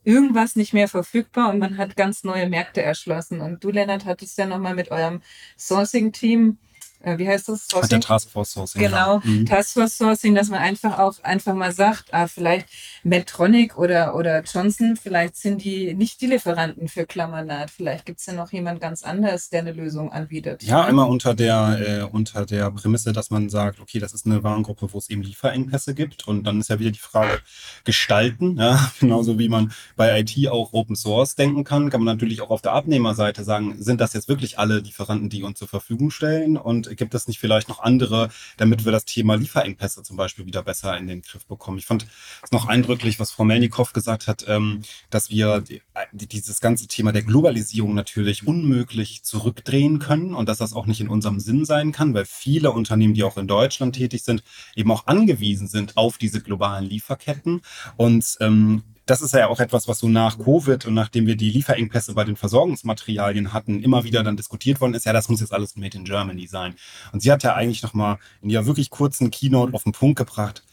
[0.05, 3.41] irgendwas nicht mehr verfügbar und man hat ganz neue Märkte erschlossen.
[3.41, 5.21] Und du, Lennart, hattest ja nochmal mit eurem
[5.57, 6.57] Sourcing-Team
[7.05, 7.67] äh, wie heißt das?
[7.67, 7.89] Sourcing?
[7.89, 8.81] Der Taskforce Sourcing.
[8.81, 9.45] Genau, mhm.
[9.45, 12.67] Taskforce Sourcing, dass man einfach auch einfach mal sagt, ah, vielleicht
[13.03, 17.69] Medtronic oder, oder Johnson, vielleicht sind die nicht die Lieferanten für Klammernaht.
[17.69, 20.63] Vielleicht gibt es ja noch jemand ganz anderes, der eine Lösung anbietet.
[20.63, 20.89] Ja, ja?
[20.89, 24.91] immer unter der, äh, unter der Prämisse, dass man sagt, okay, das ist eine Warengruppe,
[24.91, 26.27] wo es eben Lieferengpässe gibt.
[26.27, 27.39] Und dann ist ja wieder die Frage,
[27.83, 32.41] gestalten, ja, genauso wie man bei IT auch Open Source denken kann, kann man natürlich
[32.41, 36.09] auch auf der Abnehmerseite sagen, sind das jetzt wirklich alle Lieferanten, die uns zur Verfügung
[36.09, 36.57] stellen?
[36.57, 40.63] Und gibt es nicht vielleicht noch andere, damit wir das Thema Lieferengpässe zum Beispiel wieder
[40.63, 41.77] besser in den Griff bekommen?
[41.77, 42.05] Ich fand
[42.43, 45.81] es noch eindrücklich, was Frau Melnikow gesagt hat, ähm, dass wir die,
[46.11, 51.09] dieses ganze Thema der Globalisierung natürlich unmöglich zurückdrehen können und dass das auch nicht in
[51.09, 54.43] unserem Sinn sein kann, weil viele Unternehmen, die auch in Deutschland tätig sind,
[54.75, 57.61] eben auch angewiesen sind auf diese globalen Lieferketten.
[57.97, 61.51] Und ähm, das ist ja auch etwas, was so nach Covid und nachdem wir die
[61.51, 65.53] Lieferengpässe bei den Versorgungsmaterialien hatten, immer wieder dann diskutiert worden ist, ja, das muss jetzt
[65.53, 66.75] alles made in Germany sein.
[67.11, 70.63] Und sie hat ja eigentlich nochmal in ihrer wirklich kurzen Keynote auf den Punkt gebracht,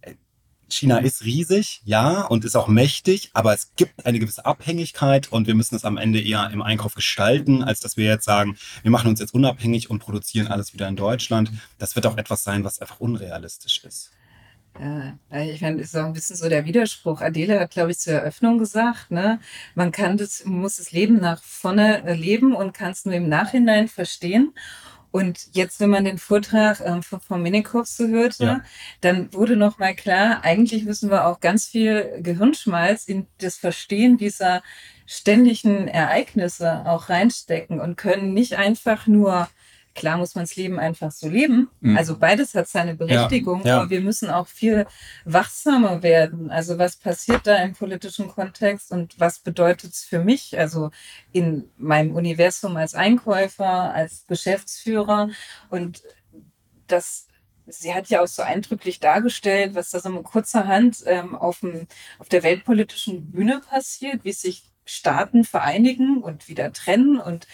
[0.00, 0.14] äh,
[0.70, 5.46] China ist riesig, ja, und ist auch mächtig, aber es gibt eine gewisse Abhängigkeit und
[5.46, 8.90] wir müssen es am Ende eher im Einkauf gestalten, als dass wir jetzt sagen, wir
[8.90, 11.52] machen uns jetzt unabhängig und produzieren alles wieder in Deutschland.
[11.78, 14.12] Das wird auch etwas sein, was einfach unrealistisch ist.
[14.80, 17.20] Ja, ich meine, das ist auch ein bisschen so der Widerspruch.
[17.20, 19.38] Adele hat, glaube ich, zur Eröffnung gesagt, ne,
[19.74, 23.28] man kann das, muss das Leben nach vorne äh, leben und kann es nur im
[23.28, 24.54] Nachhinein verstehen.
[25.10, 28.60] Und jetzt, wenn man den Vortrag äh, von, von Minikow so hörte, ja.
[29.02, 34.16] dann wurde noch mal klar, eigentlich müssen wir auch ganz viel Gehirnschmalz in das Verstehen
[34.16, 34.62] dieser
[35.04, 39.48] ständigen Ereignisse auch reinstecken und können nicht einfach nur
[39.94, 41.68] Klar muss man das Leben einfach so leben.
[41.80, 41.96] Mhm.
[41.96, 43.80] Also beides hat seine Berechtigung, ja, ja.
[43.80, 44.86] aber wir müssen auch viel
[45.24, 46.50] wachsamer werden.
[46.50, 50.58] Also was passiert da im politischen Kontext und was bedeutet es für mich?
[50.58, 50.90] Also
[51.32, 55.30] in meinem Universum als Einkäufer, als Geschäftsführer
[55.68, 56.02] und
[56.86, 57.26] das
[57.66, 61.60] sie hat ja auch so eindrücklich dargestellt, was da so mit kurzer Hand ähm, auf,
[61.60, 61.86] dem,
[62.18, 67.46] auf der weltpolitischen Bühne passiert, wie sich Staaten vereinigen und wieder trennen und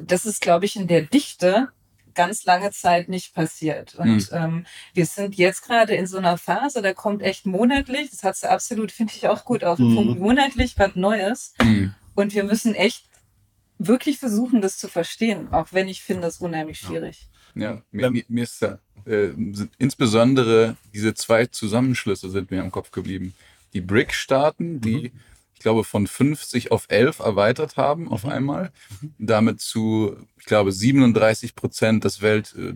[0.00, 1.68] das ist, glaube ich, in der Dichte
[2.14, 3.94] ganz lange Zeit nicht passiert.
[3.94, 4.36] Und mhm.
[4.36, 8.36] ähm, wir sind jetzt gerade in so einer Phase, da kommt echt monatlich, das hat
[8.36, 9.94] sie absolut, finde ich auch gut auf den mhm.
[9.94, 11.54] Punkt, monatlich was Neues.
[11.62, 11.94] Mhm.
[12.14, 13.06] Und wir müssen echt
[13.78, 17.28] wirklich versuchen, das zu verstehen, auch wenn ich finde das unheimlich schwierig.
[17.54, 19.30] Ja, mir, mir, mir ist da, äh,
[19.78, 23.34] insbesondere diese zwei Zusammenschlüsse sind mir im Kopf geblieben.
[23.72, 25.20] Die BRIC-Staaten, die mhm
[25.62, 28.30] glaube, von 50 auf 11 erweitert haben auf mhm.
[28.30, 28.72] einmal.
[29.00, 29.14] Mhm.
[29.18, 32.72] Damit zu, ich glaube, 37 Prozent des Welt äh,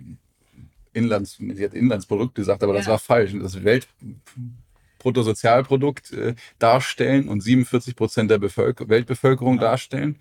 [0.92, 2.78] Inlands, sie hat Inlandsprodukt gesagt, aber ja.
[2.78, 3.32] das war falsch.
[3.40, 9.62] Das Weltbruttosozialprodukt äh, darstellen und 47 Prozent der Bevölker Weltbevölkerung ja.
[9.62, 10.16] darstellen.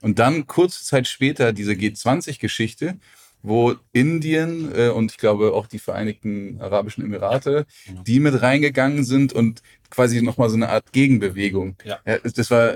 [0.00, 2.98] Und dann kurze Zeit später diese G20-Geschichte,
[3.42, 8.02] wo Indien äh, und ich glaube auch die Vereinigten Arabischen Emirate, genau.
[8.02, 11.76] die mit reingegangen sind und quasi nochmal so eine Art Gegenbewegung.
[11.84, 11.98] Ja.
[12.04, 12.18] ja.
[12.18, 12.74] das war,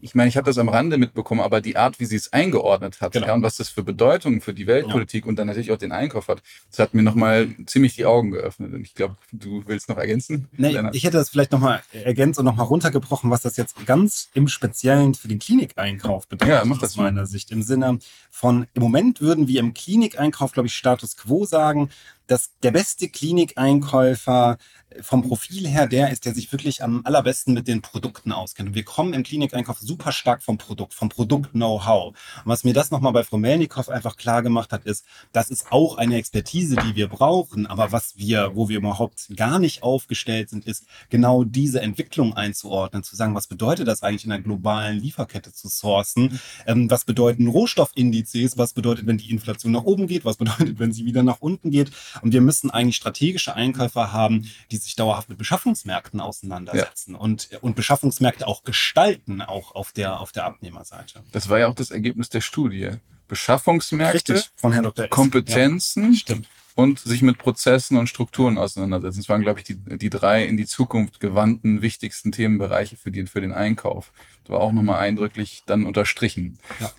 [0.00, 3.00] ich meine, ich habe das am Rande mitbekommen, aber die Art, wie sie es eingeordnet
[3.00, 3.26] hat genau.
[3.26, 5.28] ja, und was das für Bedeutung für die Weltpolitik ja.
[5.28, 8.72] und dann natürlich auch den Einkauf hat, das hat mir nochmal ziemlich die Augen geöffnet.
[8.72, 10.48] Und ich glaube, du willst noch ergänzen?
[10.56, 14.48] Nee, ich hätte das vielleicht nochmal ergänzt und nochmal runtergebrochen, was das jetzt ganz im
[14.48, 17.50] Speziellen für den Klinikeinkauf bedeutet, ja, macht das aus meiner Sicht.
[17.50, 17.98] Im Sinne
[18.30, 21.90] von, im Moment würden wir im Klinikeinkauf, glaube ich, Status Quo sagen,
[22.28, 24.58] dass der beste Klinikeinkäufer
[25.00, 28.70] vom Profil her der ist, der sich wirklich am allerbesten mit den Produkten auskennt.
[28.70, 32.08] Und wir kommen im Klinikeinkauf super stark vom Produkt, vom Produkt-Know-how.
[32.08, 35.70] Und was mir das nochmal bei Frau Melnikow einfach klar gemacht hat, ist, das ist
[35.70, 37.66] auch eine Expertise, die wir brauchen.
[37.66, 43.02] Aber was wir, wo wir überhaupt gar nicht aufgestellt sind, ist genau diese Entwicklung einzuordnen,
[43.02, 46.40] zu sagen, was bedeutet das eigentlich in einer globalen Lieferkette zu sourcen?
[46.66, 48.56] Ähm, was bedeuten Rohstoffindizes?
[48.56, 50.24] Was bedeutet, wenn die Inflation nach oben geht?
[50.24, 51.90] Was bedeutet, wenn sie wieder nach unten geht?
[52.22, 57.18] Und wir müssen eigentlich strategische Einkäufer haben, die sich dauerhaft mit Beschaffungsmärkten auseinandersetzen ja.
[57.18, 61.22] und, und Beschaffungsmärkte auch gestalten, auch auf der, auf der Abnehmerseite.
[61.32, 62.90] Das war ja auch das Ergebnis der Studie.
[63.28, 65.06] Beschaffungsmärkte, Richtig, von Herrn Dr.
[65.08, 66.36] Kompetenzen, ja.
[66.74, 69.18] und sich mit Prozessen und Strukturen auseinandersetzen.
[69.18, 73.26] Das waren, glaube ich, die, die drei in die Zukunft gewandten wichtigsten Themenbereiche für, die,
[73.26, 74.12] für den Einkauf.
[74.44, 76.58] Das war auch nochmal eindrücklich dann unterstrichen.
[76.80, 76.90] Ja.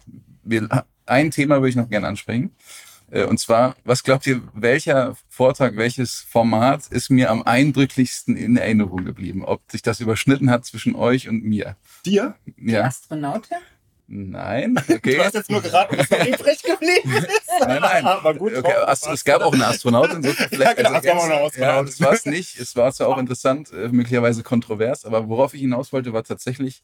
[0.44, 2.52] Wir, ein Thema würde ich noch gerne ansprechen.
[3.12, 8.58] Äh, und zwar, was glaubt ihr, welcher Vortrag, welches Format ist mir am eindrücklichsten in
[8.58, 9.44] Erinnerung geblieben?
[9.44, 11.76] Ob sich das überschnitten hat zwischen euch und mir?
[12.06, 12.36] Dir?
[12.46, 12.54] Ja.
[12.58, 13.58] Die Astronautin?
[14.12, 14.76] Nein.
[14.90, 15.16] Okay.
[15.16, 17.30] Du hast jetzt nur geraten, was noch übrig geblieben ist.
[17.60, 18.04] Nein, nein.
[18.24, 18.74] War gut okay.
[19.14, 20.24] es gab auch eine Astronautin.
[20.24, 21.62] So vielleicht ja, genau, also, eine Astronautin.
[21.62, 22.60] Ja, das war es nicht.
[22.60, 26.84] Es war zwar auch interessant, äh, möglicherweise kontrovers, aber worauf ich hinaus wollte, war tatsächlich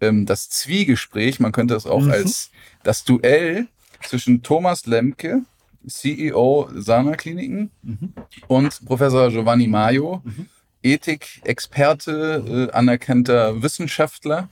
[0.00, 1.38] ähm, das Zwiegespräch.
[1.40, 2.10] Man könnte es auch mhm.
[2.10, 2.50] als
[2.82, 3.68] das Duell
[4.02, 5.42] zwischen Thomas Lemke,
[5.86, 8.12] CEO Sana Kliniken, mhm.
[8.48, 10.46] und Professor Giovanni Maio, mhm.
[10.82, 14.48] Ethik-Experte, äh, anerkannter Wissenschaftler,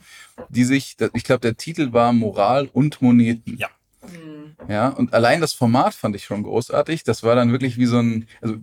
[0.49, 3.57] die sich, ich glaube, der Titel war Moral und Moneten.
[3.57, 3.69] Ja.
[4.67, 7.03] Ja, und allein das Format fand ich schon großartig.
[7.03, 8.55] Das war dann wirklich wie so ein, also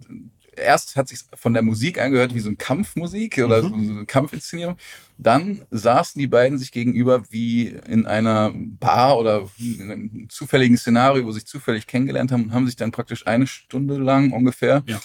[0.57, 3.87] erst hat sich von der Musik angehört wie so ein Kampfmusik oder mhm.
[3.87, 4.77] so eine Kampfinszenierung.
[5.19, 11.25] Dann saßen die beiden sich gegenüber wie in einer Bar oder in einem zufälligen Szenario,
[11.25, 14.83] wo sie sich zufällig kennengelernt haben und haben sich dann praktisch eine Stunde lang ungefähr
[14.87, 15.01] ja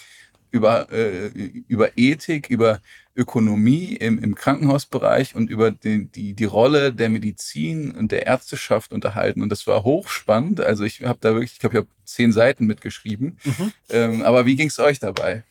[0.52, 1.28] über, äh,
[1.68, 2.80] über Ethik, über
[3.16, 8.94] Ökonomie im, im Krankenhausbereich und über die, die, die Rolle der Medizin und der Ärzteschaft
[8.94, 9.42] unterhalten.
[9.42, 10.62] Und das war hochspannend.
[10.62, 13.40] Also ich habe da wirklich, ich glaube, ich habe zehn Seiten mitgeschrieben.
[13.44, 13.74] Mhm.
[13.90, 15.44] Ähm, aber wie ging es euch dabei?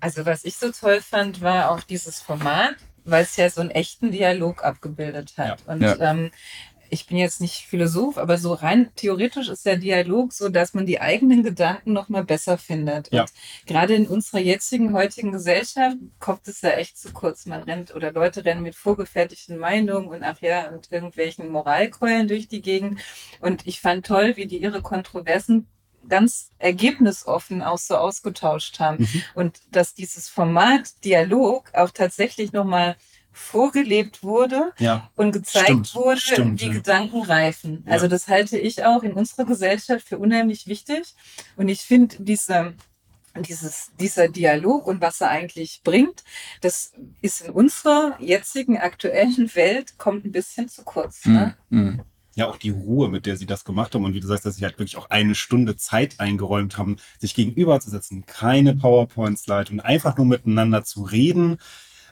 [0.00, 2.74] Also was ich so toll fand, war auch dieses Format,
[3.04, 5.60] weil es ja so einen echten Dialog abgebildet hat.
[5.60, 5.72] Ja.
[5.72, 5.96] Und ja.
[6.00, 6.32] Ähm,
[6.92, 10.84] ich bin jetzt nicht Philosoph, aber so rein theoretisch ist der Dialog so, dass man
[10.84, 13.10] die eigenen Gedanken noch mal besser findet.
[13.10, 13.22] Ja.
[13.22, 13.32] Und
[13.66, 17.46] gerade in unserer jetzigen, heutigen Gesellschaft kommt es ja echt zu kurz.
[17.46, 22.46] Man rennt oder Leute rennen mit vorgefertigten Meinungen und ach ja, und irgendwelchen Moralkeulen durch
[22.48, 23.00] die Gegend.
[23.40, 25.68] Und ich fand toll, wie die ihre Kontroversen
[26.08, 29.04] ganz ergebnisoffen auch so ausgetauscht haben.
[29.04, 29.22] Mhm.
[29.34, 32.96] Und dass dieses Format Dialog auch tatsächlich nochmal
[33.32, 36.72] vorgelebt wurde ja, und gezeigt stimmt, wurde, stimmt, wie ja.
[36.72, 37.84] Gedanken reifen.
[37.88, 41.14] Also das halte ich auch in unserer Gesellschaft für unheimlich wichtig.
[41.56, 42.74] Und ich finde diese
[43.40, 46.22] dieses, dieser Dialog und was er eigentlich bringt,
[46.60, 51.24] das ist in unserer jetzigen aktuellen Welt kommt ein bisschen zu kurz.
[51.24, 51.56] Ne?
[51.70, 52.02] Mhm.
[52.34, 54.56] Ja, auch die Ruhe, mit der sie das gemacht haben und wie du sagst, dass
[54.56, 60.16] sie halt wirklich auch eine Stunde Zeit eingeräumt haben, sich gegenüberzusetzen, keine PowerPoint-Slide und einfach
[60.16, 61.58] nur miteinander zu reden,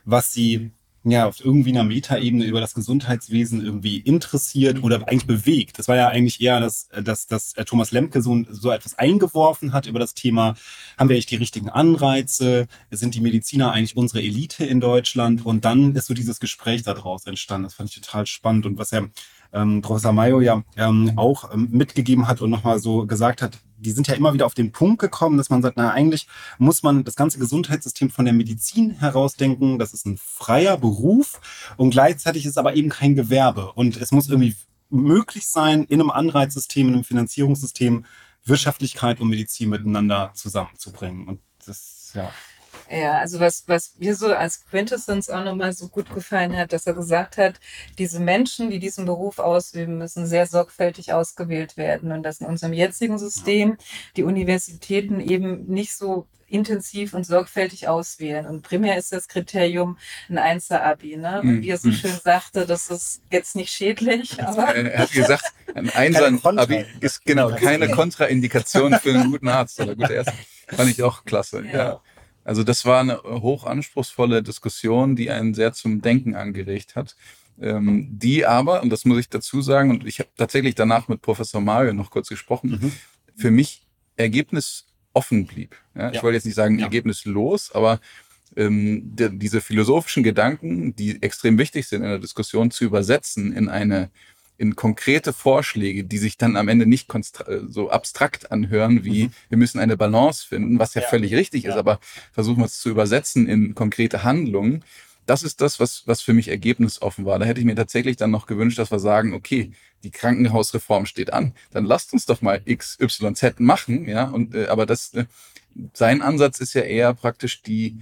[0.05, 0.73] was sie
[1.03, 5.79] ja, auf irgendwie einer Metaebene über das Gesundheitswesen irgendwie interessiert oder eigentlich bewegt.
[5.79, 9.87] Das war ja eigentlich eher, dass, dass, dass Thomas Lemke so, so etwas eingeworfen hat
[9.87, 10.55] über das Thema,
[10.99, 15.47] haben wir eigentlich die richtigen Anreize, sind die Mediziner eigentlich unsere Elite in Deutschland?
[15.47, 17.65] Und dann ist so dieses Gespräch daraus entstanden.
[17.65, 18.67] Das fand ich total spannend.
[18.67, 19.09] Und was er
[19.53, 23.93] ähm, Professor Mayo ja ähm, auch ähm, mitgegeben hat und nochmal so gesagt hat, die
[23.93, 26.27] sind ja immer wieder auf den Punkt gekommen, dass man sagt, na eigentlich
[26.59, 29.79] muss man das ganze Gesundheitssystem von der Medizin herausdenken.
[29.79, 31.41] Das ist ein freier Beruf
[31.77, 33.73] und gleichzeitig ist aber eben kein Gewerbe.
[33.73, 34.55] Und es muss irgendwie
[34.91, 38.05] möglich sein, in einem Anreizsystem, in einem Finanzierungssystem
[38.45, 41.29] Wirtschaftlichkeit und Medizin miteinander zusammenzubringen.
[41.29, 42.31] Und das, ja.
[42.91, 46.89] Ja, also was, was mir so als Quintessenz auch nochmal so gut gefallen hat, dass
[46.89, 47.61] er gesagt hat,
[47.99, 52.73] diese Menschen, die diesen Beruf ausüben, müssen sehr sorgfältig ausgewählt werden und dass in unserem
[52.73, 53.77] jetzigen System
[54.17, 58.47] die Universitäten eben nicht so intensiv und sorgfältig auswählen.
[58.47, 59.97] Und primär ist das Kriterium
[60.29, 61.17] ein Einser-Abi.
[61.17, 61.43] Ne?
[61.43, 61.93] Und wie er so mhm.
[61.93, 64.43] schön sagte, das ist jetzt nicht schädlich.
[64.43, 69.95] Aber er hat gesagt, ein Einser-Abi ist genau keine Kontraindikation für einen guten Arzt oder
[69.95, 70.35] gute Ärzte.
[70.67, 71.65] Fand ich auch klasse.
[71.67, 71.73] ja.
[71.73, 72.01] ja.
[72.51, 77.15] Also das war eine hoch anspruchsvolle Diskussion, die einen sehr zum Denken angeregt hat.
[77.61, 81.23] Ähm, die aber, und das muss ich dazu sagen, und ich habe tatsächlich danach mit
[81.23, 82.93] Professor Mario noch kurz gesprochen, mhm.
[83.37, 83.87] für mich
[84.17, 85.77] ergebnisoffen blieb.
[85.95, 86.11] Ja, ja.
[86.11, 86.87] Ich wollte jetzt nicht sagen ja.
[86.87, 88.01] ergebnislos, aber
[88.57, 93.69] ähm, die, diese philosophischen Gedanken, die extrem wichtig sind in der Diskussion, zu übersetzen in
[93.69, 94.11] eine
[94.61, 99.33] in konkrete Vorschläge, die sich dann am Ende nicht äh, so abstrakt anhören, wie mhm.
[99.49, 101.09] wir müssen eine Balance finden, was ja, ja.
[101.09, 101.71] völlig richtig ja.
[101.71, 101.99] ist, aber
[102.31, 104.85] versuchen wir es zu übersetzen in konkrete Handlungen.
[105.25, 107.39] Das ist das, was, was für mich ergebnisoffen war.
[107.39, 111.33] Da hätte ich mir tatsächlich dann noch gewünscht, dass wir sagen, okay, die Krankenhausreform steht
[111.33, 114.25] an, dann lasst uns doch mal X, Y, Z machen, ja.
[114.25, 115.25] Und äh, aber das, äh,
[115.95, 117.97] sein Ansatz ist ja eher praktisch die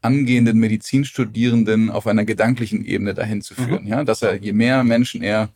[0.00, 3.88] angehenden Medizinstudierenden auf einer gedanklichen Ebene dahin zu führen, mhm.
[3.88, 5.48] ja, dass er je mehr Menschen er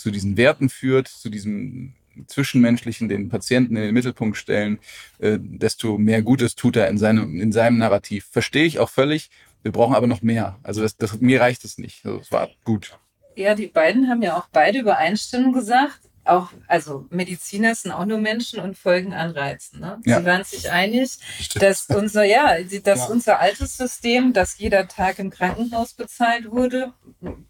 [0.00, 1.92] zu diesen Werten führt, zu diesem
[2.26, 4.78] Zwischenmenschlichen, den Patienten in den Mittelpunkt stellen,
[5.18, 8.26] äh, desto mehr Gutes tut er in seinem, in seinem Narrativ.
[8.30, 9.30] Verstehe ich auch völlig.
[9.62, 10.58] Wir brauchen aber noch mehr.
[10.62, 12.04] Also das, das, mir reicht es nicht.
[12.04, 12.98] Also es war gut.
[13.36, 18.18] Ja, die beiden haben ja auch beide Übereinstimmung gesagt, auch, also Mediziner sind auch nur
[18.18, 19.80] Menschen und folgen Anreizen.
[19.80, 20.00] Ne?
[20.04, 20.20] Ja.
[20.20, 21.18] Sie waren sich einig,
[21.56, 23.06] dass unser, ja, dass ja.
[23.06, 26.92] unser altes System, dass jeder Tag im Krankenhaus bezahlt wurde,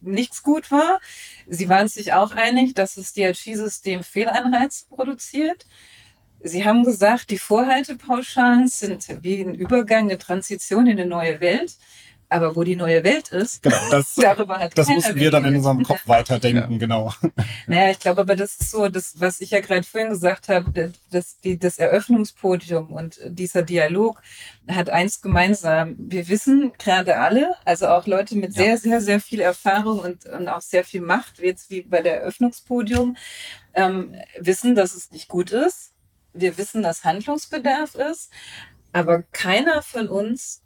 [0.01, 1.01] nichts gut war.
[1.47, 5.67] Sie waren sich auch einig, dass das DRG-System Fehlanreize produziert.
[6.43, 11.77] Sie haben gesagt, die Vorhaltepauschalen sind wie ein Übergang, eine Transition in eine neue Welt.
[12.33, 15.57] Aber wo die neue Welt ist, genau, das, darüber hat Das mussten wir dann in
[15.57, 16.79] unserem Kopf weiterdenken, ja.
[16.79, 17.13] genau.
[17.67, 20.93] Naja, ich glaube aber, das ist so, das, was ich ja gerade vorhin gesagt habe,
[21.11, 24.23] das, die, das Eröffnungspodium und dieser Dialog
[24.69, 25.97] hat eins gemeinsam.
[25.99, 28.63] Wir wissen gerade alle, also auch Leute mit ja.
[28.63, 32.21] sehr, sehr, sehr viel Erfahrung und, und auch sehr viel Macht, jetzt wie bei der
[32.21, 33.17] Eröffnungspodium,
[33.75, 35.95] ähm, wissen, dass es nicht gut ist.
[36.33, 38.31] Wir wissen, dass Handlungsbedarf ist.
[38.93, 40.60] Aber keiner von uns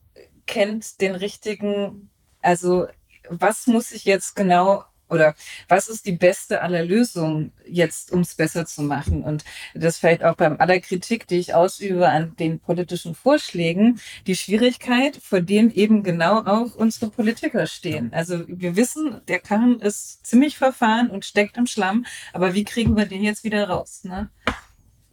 [0.47, 2.87] kennt den richtigen, also
[3.29, 5.35] was muss ich jetzt genau oder
[5.69, 9.23] was ist die beste aller Lösungen jetzt, um es besser zu machen?
[9.23, 14.35] Und das vielleicht auch beim aller Kritik, die ich ausübe an den politischen Vorschlägen, die
[14.35, 18.13] Schwierigkeit, vor dem eben genau auch unsere Politiker stehen.
[18.13, 22.97] Also wir wissen, der Kahn ist ziemlich verfahren und steckt im Schlamm, aber wie kriegen
[22.97, 24.05] wir den jetzt wieder raus?
[24.05, 24.31] Ne?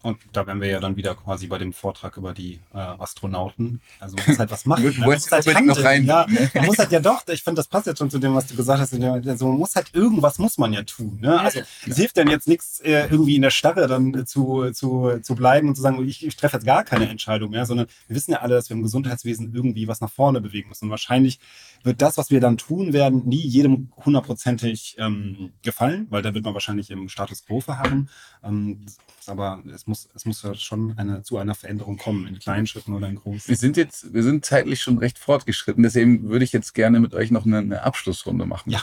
[0.04, 3.82] Und da wären wir ja dann wieder quasi bei dem Vortrag über die äh, Astronauten.
[4.00, 4.96] Also man muss halt was machen.
[4.98, 5.68] man muss halt handeln.
[5.68, 6.06] Noch rein.
[6.06, 6.26] Ja,
[6.56, 8.56] man muss halt ja doch, ich finde, das passt jetzt schon zu dem, was du
[8.56, 8.94] gesagt hast.
[8.94, 11.20] Also man muss halt irgendwas muss man ja tun.
[11.22, 11.40] Ne?
[11.40, 15.36] Also es hilft dann jetzt nichts, äh, irgendwie in der Starre dann zu, zu, zu
[15.36, 18.32] bleiben und zu sagen, ich, ich treffe jetzt gar keine Entscheidung mehr, sondern wir wissen
[18.32, 20.86] ja alle, dass wir im Gesundheitswesen irgendwie was nach vorne bewegen müssen.
[20.86, 21.40] Und wahrscheinlich
[21.84, 26.44] wird das, was wir dann tun werden, nie jedem hundertprozentig ähm, gefallen, weil da wird
[26.44, 28.10] man wahrscheinlich im Status quo verharren.
[28.44, 28.86] Ähm,
[29.28, 32.94] aber es muss, es muss ja schon eine, zu einer Veränderung kommen, in kleinen Schritten
[32.94, 33.48] oder in großen.
[33.48, 37.14] Wir sind jetzt, wir sind zeitlich schon recht fortgeschritten, deswegen würde ich jetzt gerne mit
[37.14, 38.72] euch noch eine, eine Abschlussrunde machen.
[38.72, 38.82] Ja.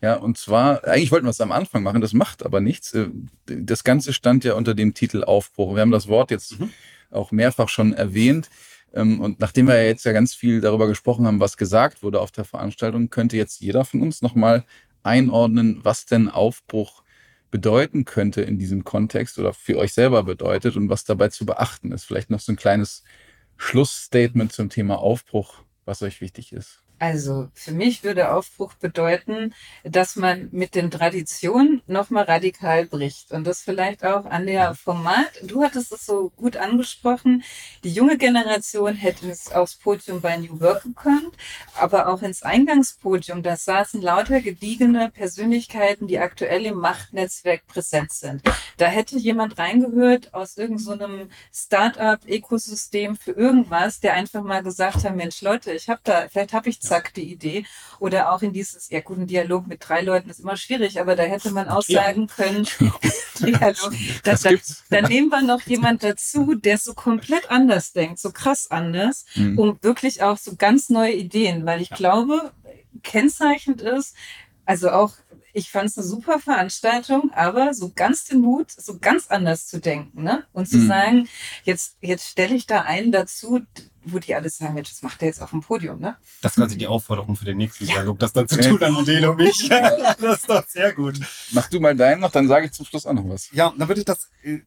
[0.00, 2.94] Ja, und zwar, eigentlich wollten wir es am Anfang machen, das macht aber nichts.
[2.94, 3.08] Äh,
[3.46, 5.74] das Ganze stand ja unter dem Titel Aufbruch.
[5.74, 6.70] Wir haben das Wort jetzt mhm.
[7.10, 8.48] auch mehrfach schon erwähnt.
[8.94, 12.20] Ähm, und nachdem wir ja jetzt ja ganz viel darüber gesprochen haben, was gesagt wurde
[12.20, 14.64] auf der Veranstaltung, könnte jetzt jeder von uns nochmal
[15.02, 17.02] einordnen, was denn Aufbruch
[17.50, 21.92] bedeuten könnte in diesem Kontext oder für euch selber bedeutet und was dabei zu beachten
[21.92, 22.04] ist.
[22.04, 23.04] Vielleicht noch so ein kleines
[23.56, 26.82] Schlussstatement zum Thema Aufbruch, was euch wichtig ist.
[26.98, 33.30] Also für mich würde Aufbruch bedeuten, dass man mit den Traditionen nochmal radikal bricht.
[33.30, 35.30] Und das vielleicht auch an der Format.
[35.42, 37.44] Du hattest es so gut angesprochen.
[37.84, 41.30] Die junge Generation hätte es aufs Podium bei New Work gekommen,
[41.74, 43.42] aber auch ins Eingangspodium.
[43.42, 48.42] Da saßen lauter gediegene Persönlichkeiten, die aktuell im Machtnetzwerk präsent sind.
[48.76, 55.14] Da hätte jemand reingehört aus irgendeinem so Start-up-Ökosystem für irgendwas, der einfach mal gesagt hat,
[55.14, 57.64] Mensch Leute, ich habe da, vielleicht habe ich zack die Idee.
[57.98, 61.22] Oder auch in dieses, ja guten Dialog mit drei Leuten ist immer schwierig, aber da
[61.22, 62.66] hätte man auch sagen können,
[63.40, 63.92] Dialog,
[64.24, 64.50] da, da,
[64.90, 69.58] da, nehmen wir noch jemand dazu, der so komplett anders denkt, so krass anders, mhm.
[69.58, 71.96] um wirklich auch so ganz neue Ideen, weil ich ja.
[71.96, 72.52] glaube,
[73.02, 74.14] kennzeichnend ist,
[74.64, 75.12] also auch
[75.58, 79.80] ich fand es eine super Veranstaltung, aber so ganz den Mut, so ganz anders zu
[79.80, 80.44] denken, ne?
[80.52, 80.86] Und zu mhm.
[80.86, 81.28] sagen,
[81.64, 83.60] jetzt, jetzt stelle ich da einen dazu,
[84.04, 86.16] wo die alle sagen, Mensch, das macht der jetzt auf dem Podium, ne?
[86.42, 87.94] Das ist quasi die Aufforderung für den nächsten ja.
[87.94, 89.68] Dialog, das dann zu tun an und mich.
[90.20, 91.18] das ist doch sehr gut.
[91.50, 93.50] Mach du mal deinen noch, dann sage ich zum Schluss auch noch was.
[93.50, 94.60] Ja, dann würde ich das, äh,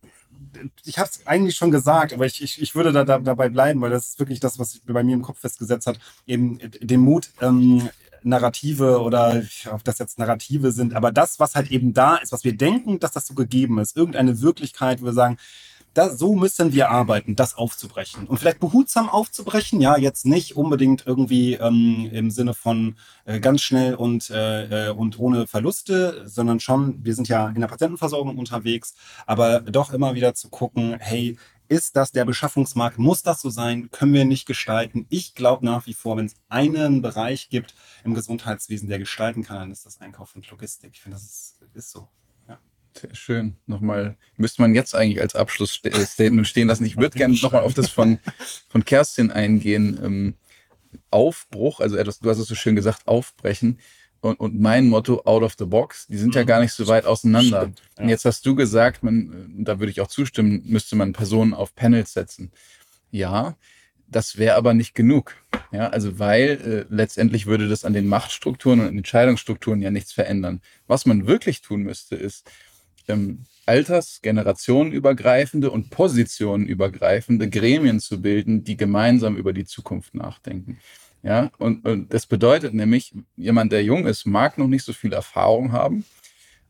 [0.84, 3.80] ich habe es eigentlich schon gesagt, aber ich, ich, ich würde da, da, dabei bleiben,
[3.80, 7.30] weil das ist wirklich das, was bei mir im Kopf festgesetzt hat, eben den Mut,
[7.40, 7.90] ähm,
[8.24, 12.44] Narrative oder ob das jetzt Narrative sind, aber das, was halt eben da ist, was
[12.44, 15.38] wir denken, dass das so gegeben ist, irgendeine Wirklichkeit, wo wir sagen,
[15.94, 18.26] da, so müssen wir arbeiten, das aufzubrechen.
[18.28, 22.96] Und vielleicht behutsam aufzubrechen, ja, jetzt nicht unbedingt irgendwie ähm, im Sinne von
[23.26, 27.60] äh, ganz schnell und, äh, äh, und ohne Verluste, sondern schon, wir sind ja in
[27.60, 28.96] der Patientenversorgung unterwegs,
[29.26, 31.38] aber doch immer wieder zu gucken, hey,
[31.72, 33.00] ist das der Beschaffungsmarkt?
[33.00, 33.90] Muss das so sein?
[33.92, 35.06] Können wir nicht gestalten?
[35.10, 39.58] Ich glaube nach wie vor, wenn es einen Bereich gibt im Gesundheitswesen, der gestalten kann,
[39.58, 40.92] dann ist das Einkauf und Logistik.
[40.94, 42.10] Ich finde, das ist, ist so.
[42.94, 43.56] Sehr schön.
[43.68, 46.84] Nochmal, müsste man jetzt eigentlich als Abschlussstatement stehen lassen.
[46.84, 48.20] Ich würde gerne nochmal auf das von,
[48.68, 49.98] von Kerstin eingehen.
[50.04, 50.36] Ähm,
[51.10, 53.80] Aufbruch, also etwas, du hast es so schön gesagt, aufbrechen.
[54.22, 57.06] Und, und mein Motto, out of the box, die sind ja gar nicht so weit
[57.06, 57.62] auseinander.
[57.62, 58.04] Stimmt, ja.
[58.04, 61.76] Und jetzt hast du gesagt, man, da würde ich auch zustimmen, müsste man Personen auf
[61.76, 62.52] Panels setzen.
[63.10, 63.58] Ja,
[64.08, 65.36] das wäre aber nicht genug.
[65.72, 70.62] Ja, also weil äh, letztendlich würde das an den Machtstrukturen und Entscheidungsstrukturen ja nichts verändern.
[70.86, 72.50] Was man wirklich tun müsste, ist,
[73.08, 80.78] ähm, alters-, generationenübergreifende und positionenübergreifende Gremien zu bilden, die gemeinsam über die Zukunft nachdenken.
[81.24, 85.14] Ja, und, und das bedeutet nämlich, jemand, der jung ist, mag noch nicht so viel
[85.14, 86.04] Erfahrung haben,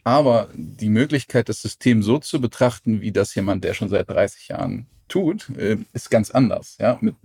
[0.03, 4.49] Aber die Möglichkeit, das System so zu betrachten, wie das jemand, der schon seit 30
[4.49, 6.77] Jahren tut, äh, ist ganz anders.
[6.79, 6.97] Ja?
[7.01, 7.15] Mit,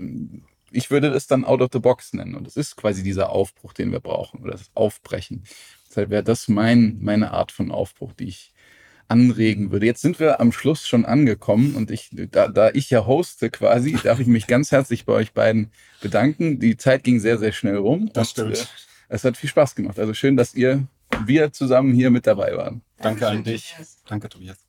[0.70, 2.34] ich würde das dann out of the box nennen.
[2.34, 5.44] Und es ist quasi dieser Aufbruch, den wir brauchen, oder das Aufbrechen.
[5.88, 8.52] Deshalb wäre das mein, meine Art von Aufbruch, die ich
[9.08, 9.86] anregen würde.
[9.86, 13.96] Jetzt sind wir am Schluss schon angekommen und ich, da, da ich ja hoste quasi,
[14.02, 16.58] darf ich mich ganz herzlich bei euch beiden bedanken.
[16.58, 18.10] Die Zeit ging sehr, sehr schnell rum.
[18.12, 18.56] Das stimmt.
[18.56, 18.64] Äh,
[19.08, 19.98] es hat viel Spaß gemacht.
[19.98, 20.86] Also schön, dass ihr,
[21.24, 22.82] wir zusammen hier mit dabei waren.
[22.98, 23.74] Danke an dich.
[24.08, 24.65] Danke, Tobias.